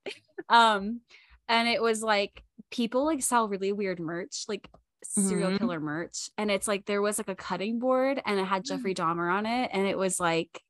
[0.48, 1.00] um,
[1.48, 4.68] and it was like people like sell really weird merch, like
[5.04, 5.58] serial Mhm.
[5.58, 8.94] killer merch, and it's like there was like a cutting board and it had Jeffrey
[8.94, 10.60] Dahmer on it, and it was like,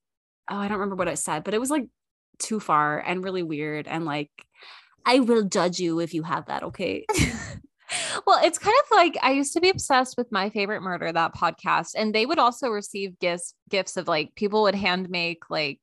[0.50, 1.86] oh, I don't remember what I said, but it was like
[2.38, 4.30] too far and really weird, and like,
[5.06, 7.04] I will judge you if you have that, okay?
[8.26, 11.34] well, it's kind of like I used to be obsessed with my favorite murder, that
[11.34, 15.80] podcast, and they would also receive gifts, gifts of like people would hand make like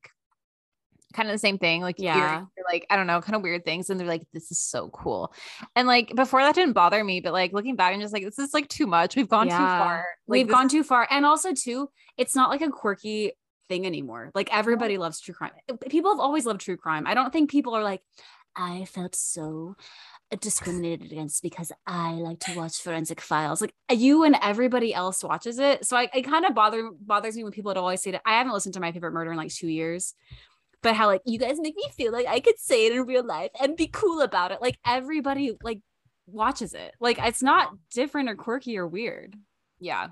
[1.12, 2.44] kind of the same thing, like Yeah.
[2.70, 5.32] like I don't know, kind of weird things, and they're like, "This is so cool,"
[5.74, 8.38] and like before that didn't bother me, but like looking back, I'm just like, "This
[8.38, 9.16] is like too much.
[9.16, 10.06] We've gone too far.
[10.28, 11.06] Like, We've gone is- too far.
[11.10, 13.32] And also, too, it's not like a quirky
[13.70, 14.30] thing anymore.
[14.34, 15.52] Like everybody loves true crime.
[15.88, 17.06] People have always loved true crime.
[17.06, 18.02] I don't think people are like,
[18.56, 19.76] I felt so
[20.32, 23.60] uh, discriminated against because I like to watch forensic files.
[23.60, 25.86] Like uh, you and everybody else watches it.
[25.86, 28.38] So I, it kind of bother bothers me when people would always say that I
[28.38, 30.14] haven't listened to my favorite murder in like two years.
[30.82, 33.24] But how like you guys make me feel like I could say it in real
[33.24, 34.60] life and be cool about it.
[34.60, 35.80] Like everybody like
[36.26, 36.92] watches it.
[37.00, 39.36] Like it's not different or quirky or weird.
[39.78, 40.08] yeah."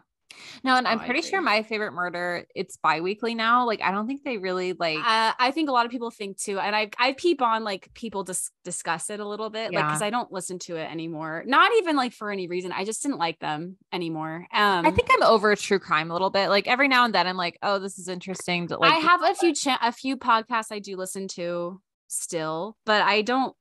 [0.62, 3.66] No, and I'm Oh, pretty sure my favorite murder it's bi-weekly now.
[3.66, 6.38] Like I don't think they really like Uh, I think a lot of people think
[6.38, 9.86] too, and I I peep on like people dis- discuss it a little bit, like
[9.86, 11.44] because I don't listen to it anymore.
[11.46, 12.72] Not even like for any reason.
[12.72, 14.46] I just didn't like them anymore.
[14.52, 16.48] Um, I think I'm over true crime a little bit.
[16.48, 18.68] Like every now and then, I'm like, oh, this is interesting.
[18.68, 22.76] To, like, I have a few cha- a few podcasts I do listen to still,
[22.84, 23.54] but I don't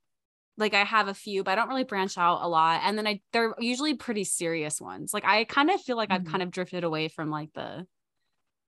[0.58, 2.82] like I have a few, but I don't really branch out a lot.
[2.84, 5.14] And then I they're usually pretty serious ones.
[5.14, 6.32] Like I kind of feel like I've Mhm.
[6.32, 7.88] kind of drifted away from like the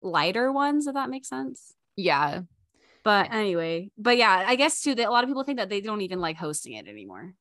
[0.01, 1.73] lighter ones, if that makes sense.
[1.95, 2.41] yeah,
[3.03, 5.81] But anyway, but yeah, I guess too that a lot of people think that they
[5.81, 7.33] don't even like hosting it anymore.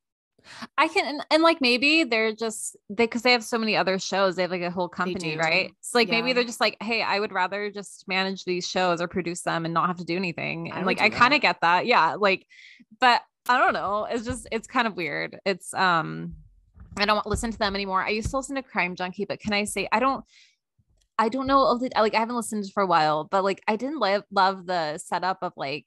[0.77, 3.99] I can, and, and like maybe they're just they because they have so many other
[3.99, 4.37] shows.
[4.37, 5.71] They have like a whole company, right?
[5.81, 9.09] It's like maybe they're just like, hey, I would rather just manage these shows or
[9.09, 10.73] produce them and not have to do anything.
[10.73, 12.15] And would like I kind of get that, yeah.
[12.15, 12.47] Like,
[13.01, 14.07] but I don't know.
[14.11, 15.39] It's just it's kind of weird.
[15.45, 16.35] It's um,
[16.97, 18.03] I don't listen to them anymore.
[18.03, 20.25] I used to listen to Crime Junkie, but can I say I don't
[21.19, 23.77] I don't know of the like I haven't listened for a while, but like I
[23.77, 25.87] didn't love love the setup of like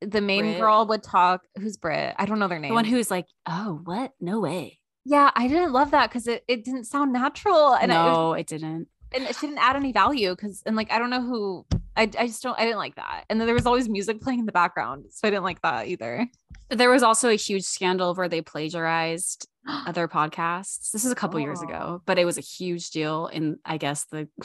[0.00, 0.58] the main Brit.
[0.60, 2.14] girl would talk who's Brit.
[2.18, 2.70] I don't know their name.
[2.70, 4.12] The one who's like, oh, what?
[4.20, 4.78] No way.
[5.04, 8.32] yeah, I didn't love that because it, it didn't sound natural and it, was- no,
[8.34, 8.88] it didn't.
[9.12, 11.66] and it didn't add any value because and like I don't know who
[11.96, 13.24] I, I just don't I didn't like that.
[13.28, 15.06] And then there was always music playing in the background.
[15.10, 16.28] So I didn't like that either.
[16.70, 19.48] There was also a huge scandal where they plagiarized
[19.86, 20.90] other podcasts.
[20.90, 21.66] This is a couple years Oh.
[21.68, 24.28] ago, but it was a huge deal in, I guess, the,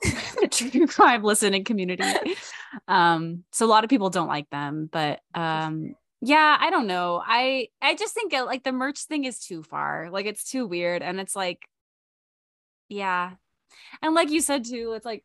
[0.02, 2.04] the true crime listening community.
[2.86, 7.20] Um, so a lot of people don't like them, but um, yeah, I don't know.
[7.24, 10.08] I I just think uh, like the merch thing is too far.
[10.10, 11.58] Like it's too weird, and it's like,
[12.88, 13.32] yeah,
[14.02, 15.24] and like you said too, it's like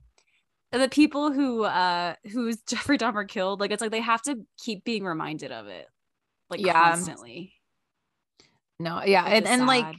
[0.72, 3.60] the people who uh who's Jeffrey Dahmer killed.
[3.60, 5.88] Like it's like they have to keep being reminded of it,
[6.50, 6.74] like Yeah.
[6.74, 7.54] constantly.
[8.80, 9.24] No, yeah.
[9.26, 9.96] And and like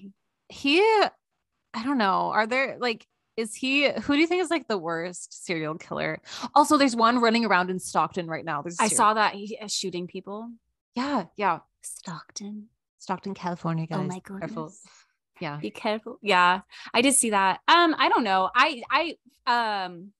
[0.48, 2.30] he I don't know.
[2.32, 6.20] Are there like is he who do you think is like the worst serial killer?
[6.54, 8.62] Also, there's one running around in Stockton right now.
[8.62, 10.50] There's I serial- saw that he is shooting people.
[10.94, 11.60] Yeah, yeah.
[11.82, 12.68] Stockton.
[12.98, 13.98] Stockton, California, guys.
[14.00, 14.72] Oh my Careful.
[15.40, 15.56] Yeah.
[15.58, 16.18] Be careful.
[16.22, 16.60] Yeah,
[16.94, 17.60] I did see that.
[17.66, 18.50] Um, I don't know.
[18.54, 18.82] I
[19.46, 20.12] I um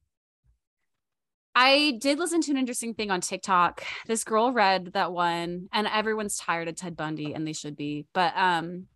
[1.55, 3.85] I did listen to an interesting thing on TikTok.
[4.07, 8.07] This girl read that one, and everyone's tired of Ted Bundy, and they should be.
[8.13, 8.87] But um,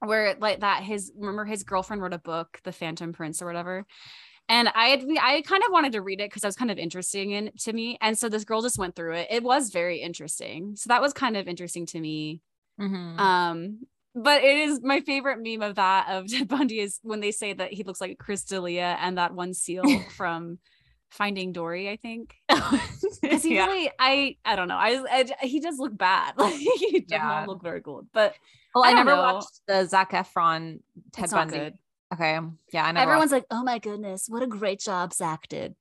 [0.00, 3.84] where like that his remember his girlfriend wrote a book, The Phantom Prince or whatever.
[4.48, 6.78] And I had I kind of wanted to read it because I was kind of
[6.78, 7.96] interesting in to me.
[8.00, 9.28] And so this girl just went through it.
[9.30, 10.74] It was very interesting.
[10.76, 12.40] So that was kind of interesting to me.
[12.80, 13.18] Mhm.
[13.18, 17.30] Um, but it is my favorite meme of that of Ted Bundy is when they
[17.30, 19.84] say that he looks like Chris D'Elia and that one seal
[20.16, 20.58] from
[21.12, 22.34] Finding Dory, I think.
[23.22, 23.66] Because he yeah.
[23.66, 24.76] really, I, I don't know.
[24.76, 25.00] I,
[25.40, 26.34] I he does look bad.
[26.38, 27.18] Like he does Yeah.
[27.28, 28.06] not look very good.
[28.12, 28.34] But
[28.74, 29.22] Well, I I, never know.
[29.34, 30.80] watched the Zac Efron
[31.12, 31.72] Ted it's Bundy.
[32.12, 32.38] Okay.
[32.72, 35.74] Yeah, I never Everyone's like, "Oh my goodness, what a great job Zach did."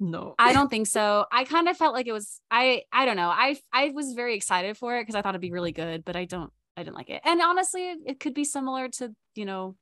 [0.00, 0.34] no.
[0.38, 1.26] I don't think so.
[1.30, 2.40] I kind of felt like it was.
[2.50, 3.28] I, I don't know.
[3.28, 6.16] I, I was very excited for it because I thought it'd be really good, but
[6.16, 6.50] I don't.
[6.76, 7.20] I didn't like it.
[7.24, 9.76] And honestly, it, it could be similar to you know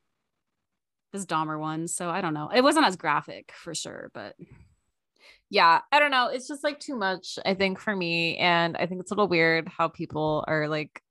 [1.13, 1.87] this Dahmer one.
[1.87, 2.51] So I don't know.
[2.53, 4.35] It wasn't as graphic for sure, but
[5.51, 6.29] yeah, I don't know.
[6.29, 8.37] It's just like too much, I think, for me.
[8.37, 11.03] And I think it's a little weird how people are like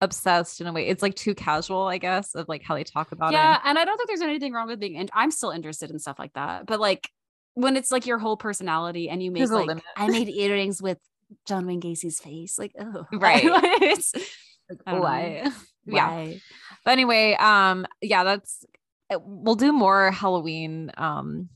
[0.00, 0.86] obsessed in a way.
[0.86, 3.38] It's like too casual, I guess, of like how they talk about yeah.
[3.38, 3.60] it.
[3.64, 3.70] Yeah.
[3.70, 4.94] And I don't think there's anything wrong with being.
[4.94, 7.10] In- I'm still interested in stuff like that, but like
[7.54, 9.82] when it's like your whole personality and you make There's like.
[9.96, 10.98] I made earrings with
[11.46, 13.42] John Wayne Gacy's face, like oh Right.
[13.44, 14.14] it's,
[14.86, 15.00] know.
[15.00, 15.50] Why?
[15.84, 16.08] yeah.
[16.08, 16.40] Why?
[16.84, 18.64] But anyway, um, yeah, that's
[19.12, 21.48] uh, we'll do more Halloween um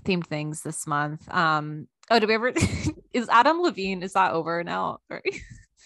[0.00, 1.28] themed things this month.
[1.32, 2.52] Um, oh, did we ever
[3.12, 4.02] is Adam Levine?
[4.02, 4.98] Is that over now?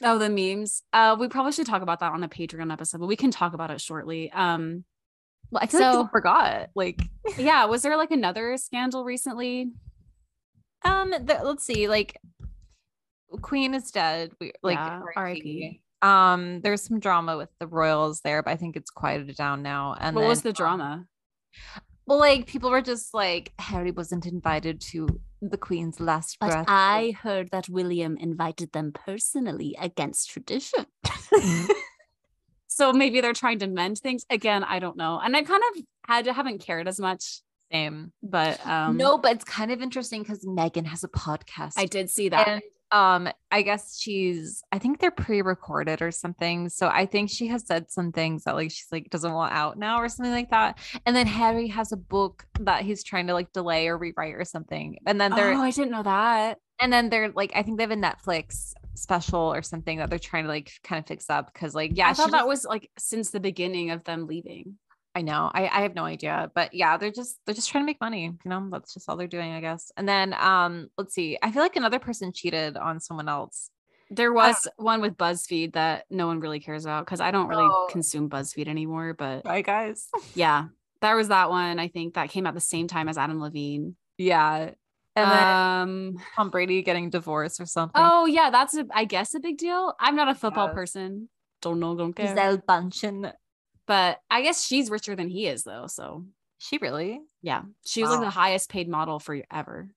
[0.02, 0.82] Oh, the memes.
[0.92, 3.54] Uh, we probably should talk about that on a Patreon episode, but we can talk
[3.54, 4.30] about it shortly.
[4.30, 4.84] Um,
[5.50, 6.68] well, I feel like So- people forgot.
[6.74, 7.00] Like,
[7.38, 9.70] yeah, was there like another scandal recently?
[10.84, 12.20] um, the, let's see, like
[13.40, 14.32] Queen is dead.
[14.38, 15.80] We like Yeah, R.I.P.
[16.02, 19.96] Um, there's some drama with the royals there, but I think it's quieted down now.
[19.98, 21.07] And what then, was the um, drama?
[22.07, 26.66] Well, like people were just like Harry wasn't invited to the Queen's last But breath.
[26.68, 30.86] I heard that William invited them personally against tradition.
[32.68, 34.62] so maybe they're trying to mend things again.
[34.62, 35.20] I don't know.
[35.22, 37.40] And I kind of had haven't cared as much,
[37.72, 38.12] Same.
[38.22, 41.72] but um, no, but it's kind of interesting because Meghan has a podcast.
[41.76, 42.46] I did see that.
[42.46, 42.62] and
[42.93, 46.68] um, I guess she's I think they're pre-recorded or something.
[46.68, 49.78] So I think she has said some things that like she's like doesn't want out
[49.78, 50.78] now or something like that.
[51.05, 54.45] And then Harry has a book that he's trying to like delay or rewrite or
[54.45, 54.99] something.
[55.07, 56.59] And then they're oh, I didn't know that.
[56.80, 60.18] and then they're like I think they have a Netflix special or something that they're
[60.18, 62.91] trying to like kind of fix up because like yeah I thought that was like
[62.99, 64.78] since the beginning of them leaving.
[65.17, 65.51] I know.
[65.55, 66.51] I, I have no idea.
[66.55, 68.25] But yeah, they're just they're just trying to make money.
[68.45, 69.91] You know, that's just all they're doing, I guess.
[69.97, 71.39] And then um, let's see.
[71.43, 73.71] I feel like another person cheated on someone else.
[74.11, 77.64] There was one with BuzzFeed that no one really cares about because I don't really
[77.69, 77.89] Oh.
[77.91, 79.14] consume BuzzFeed anymore.
[79.14, 80.09] But Bye guys.
[80.35, 80.67] yeah,
[81.01, 81.79] there was that one.
[81.81, 83.97] I think that came out the same time as Adam Levine.
[84.19, 84.73] yeah.
[85.19, 88.03] And then um, Tom Brady getting divorced or something.
[88.05, 89.95] oh yeah, that's a, I guess a big deal.
[89.99, 90.75] I'm not a football Yes.
[90.75, 91.31] person.
[91.62, 92.27] Don't know, don't care.
[92.27, 93.33] Gisele Bündchen.
[93.87, 95.87] But I guess she's richer than he is though.
[95.87, 96.24] So
[96.59, 97.20] She really?
[97.43, 99.89] yeah, she was like the highest paid model forever.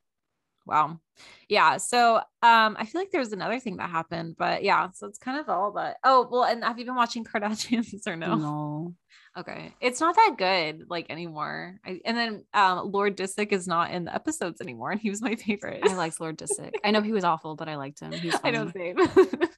[0.66, 1.00] Wow.
[1.48, 1.78] Yeah.
[1.78, 5.18] So um I feel like there was another thing that happened, but yeah, so it's
[5.18, 8.36] kind of all but oh well, and have you been watching Kardashians or no?
[8.36, 8.96] No.
[9.38, 9.74] Okay.
[9.80, 11.80] It's not that good like anymore.
[11.86, 15.22] I, and then um Lord Disick is not in the episodes anymore, and he was
[15.24, 15.82] my favorite.
[15.84, 16.74] I liked Lord Disick.
[16.84, 18.12] I know he was awful, but I liked him.
[18.12, 18.98] He was I know same.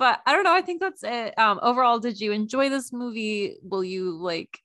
[0.00, 0.54] but I don't know.
[0.54, 1.38] I think that's it.
[1.38, 3.58] Um, overall, did you enjoy this movie?
[3.62, 4.58] Will you like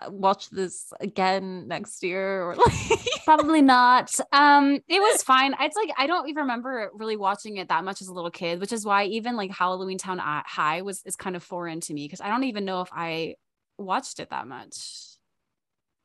[0.00, 4.14] uh, watch this again next year or like Probably not.
[4.32, 5.56] Um, it was fine.
[5.60, 8.60] It's like I don't even remember really watching it that much as a little kid,
[8.60, 12.20] which is why even like Halloweentown High was is kind of foreign to me because
[12.20, 13.34] I don't even know if I
[13.76, 14.76] watched it that much.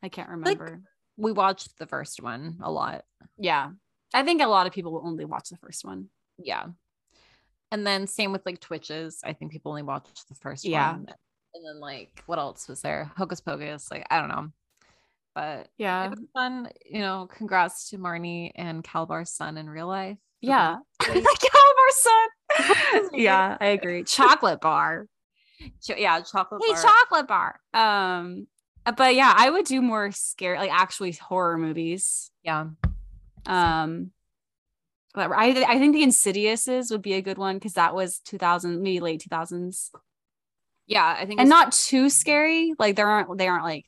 [0.01, 0.81] I can't remember.
[1.17, 3.05] we watched the first one a lot.
[3.37, 3.69] yeah,
[4.11, 6.09] I think a lot of people will only watch the first one.
[6.39, 6.65] Yeah.
[7.75, 9.19] And then same with like Twitches.
[9.25, 10.93] I think people only watched the first Yeah.
[10.93, 11.07] one.
[11.53, 13.11] And then like what else was there?
[13.17, 13.91] Hocus Pocus.
[13.91, 14.47] Like I don't know.
[15.35, 16.69] But Yeah, it was fun.
[16.89, 20.17] You know, congrats to Marnie and Kalabar's son in real life.
[20.39, 20.77] yeah.
[21.01, 23.09] Calabar son.
[23.13, 24.05] yeah, I agree.
[24.05, 25.07] Chocolate bar.
[25.85, 26.81] Yeah, chocolate hey bar.
[26.83, 28.47] chocolate bar um
[28.85, 32.67] uh, but yeah i would do more scary like actually horror movies yeah.
[33.45, 34.11] um
[35.17, 38.99] i i think the insidiouses would be a good one because that was 2000 maybe
[38.99, 39.89] late 2000s
[40.87, 43.85] Yeah, I think and not too scary like they aren't they aren't like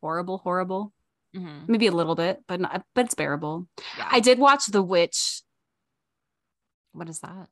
[0.00, 0.92] horrible horrible
[1.34, 1.68] Mhm.
[1.68, 4.08] maybe a little bit but not but it's bearable Yeah.
[4.10, 5.42] i did watch the witch
[6.92, 7.46] what is that?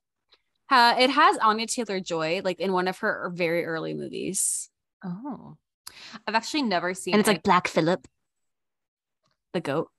[0.70, 4.68] uh, it has anya taylor joy like in one of her very early movies
[5.04, 5.56] Oh.
[6.26, 7.32] I've actually never seen and it's it.
[7.34, 8.06] like black phillip
[9.52, 9.90] the goat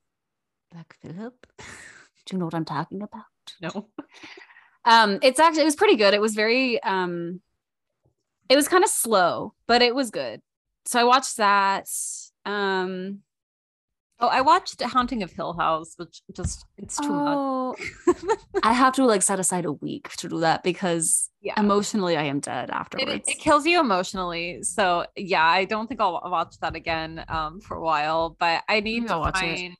[0.71, 1.47] Black Phillip.
[2.29, 3.23] do you know what i'm talking about
[3.61, 3.89] No.
[4.85, 7.41] um it's actually it was pretty good it was very um
[8.49, 10.41] it was kind of slow but it was good
[10.85, 11.87] so i watched that
[12.45, 13.19] um
[14.21, 17.37] Oh, I watched Haunting of Hill House, which just it's too much.
[17.37, 17.73] oh,
[18.63, 21.53] i have to like set aside a week to do that because Yeah.
[21.57, 24.61] emotionally i am dead afterwards it kills you emotionally.
[24.63, 28.81] So yeah, I don't think I'll watch that again um for a while, but I
[28.81, 29.71] need to watch it.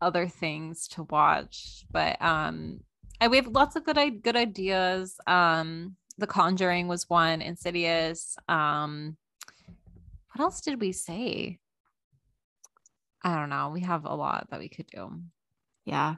[0.00, 1.84] Other things to watch.
[1.90, 2.80] But um
[3.20, 5.16] I, we have lots of good i- good ideas.
[5.26, 8.36] Um The Conjuring was one, Insidious.
[8.48, 9.16] Um
[10.34, 11.58] what else did we say?
[13.24, 13.70] I don't know.
[13.70, 15.20] We have a lot that we could do.
[15.84, 16.14] yeah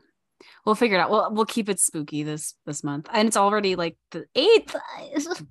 [0.64, 3.76] we'll figure it out we'll, we'll keep it spooky this this month and it's already
[3.76, 4.74] like the eighth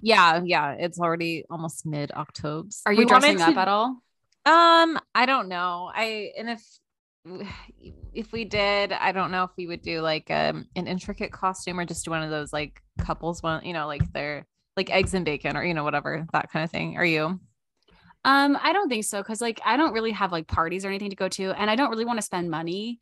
[0.00, 0.76] Yeah, yeah.
[0.78, 2.68] It's already almost mid October.
[2.86, 4.00] are you dressing up at all
[4.44, 5.90] Um, I don't know.
[5.92, 6.62] I and if
[8.14, 11.78] if we did, I don't know if we would do like um an intricate costume
[11.78, 14.46] or just do one of those like couples one, you know, like they're
[14.76, 16.96] like eggs and bacon or you know whatever that kind of thing.
[16.96, 17.38] Are you?
[18.24, 21.10] Um, I don't think so because like I don't really have like parties or anything
[21.10, 23.00] to go to, and I don't really want to spend money.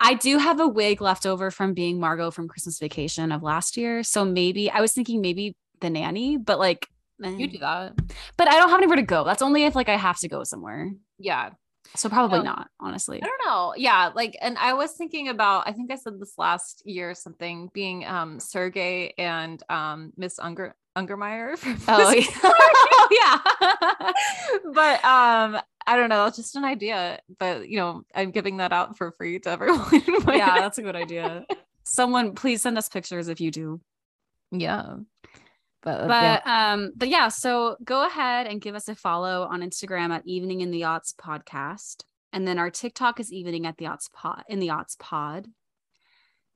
[0.00, 3.76] I do have a wig left over from being Margot from Christmas Vacation of last
[3.76, 6.88] year, so maybe I was thinking maybe the nanny, but like,
[7.20, 7.96] You do that?
[8.38, 9.24] but I don't have anywhere to go.
[9.24, 10.90] That's only if like I have to go somewhere.
[11.18, 11.50] Yeah.
[11.94, 13.22] So probably Um, not, honestly.
[13.22, 13.74] I don't know.
[13.76, 15.68] Yeah, like, and I was thinking about.
[15.68, 17.70] I think I said this last year or something.
[17.74, 21.56] Being um Sergey and um Miss Unger Ungermeyer.
[21.88, 22.26] Oh yeah.
[22.44, 23.42] oh,
[24.02, 24.12] yeah.
[24.74, 27.20] but um I don't know, it's just an idea.
[27.38, 30.02] But you know, I'm giving that out for free to everyone.
[30.28, 31.44] Yeah, that's a good idea.
[31.84, 33.80] Someone please send us pictures if you do.
[34.50, 34.96] yeah.
[35.82, 36.40] But, yeah.
[36.44, 40.26] But um, but yeah, so go ahead and give us a follow on Instagram at
[40.26, 42.04] Evening in the Aughts Podcast.
[42.32, 45.48] And then our TikTok is Evening at the Aughts Pod in the Aughts Pod.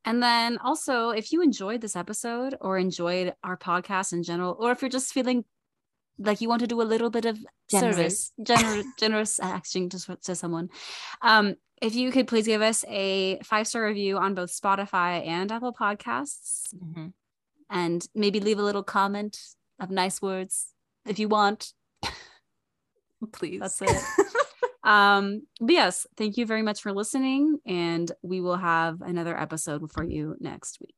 [0.04, 4.70] And then also, if you enjoyed this episode or enjoyed our podcast in general, or
[4.70, 5.44] if you're just feeling
[6.18, 7.36] like you want to do a little bit of
[7.70, 7.96] Generous.
[7.96, 10.70] service, generous, generous action to, to someone,
[11.22, 15.50] um, if you could please give us a five star review on both Spotify and
[15.52, 17.12] Apple Podcasts, Mhm.
[17.70, 19.38] And maybe leave a little comment
[19.80, 20.72] of nice words
[21.06, 21.72] if you want.
[23.32, 23.60] please.
[23.60, 24.02] That's it.
[24.84, 29.90] um, but yes, thank you very much for listening, and we will have another episode
[29.92, 30.96] for you next week.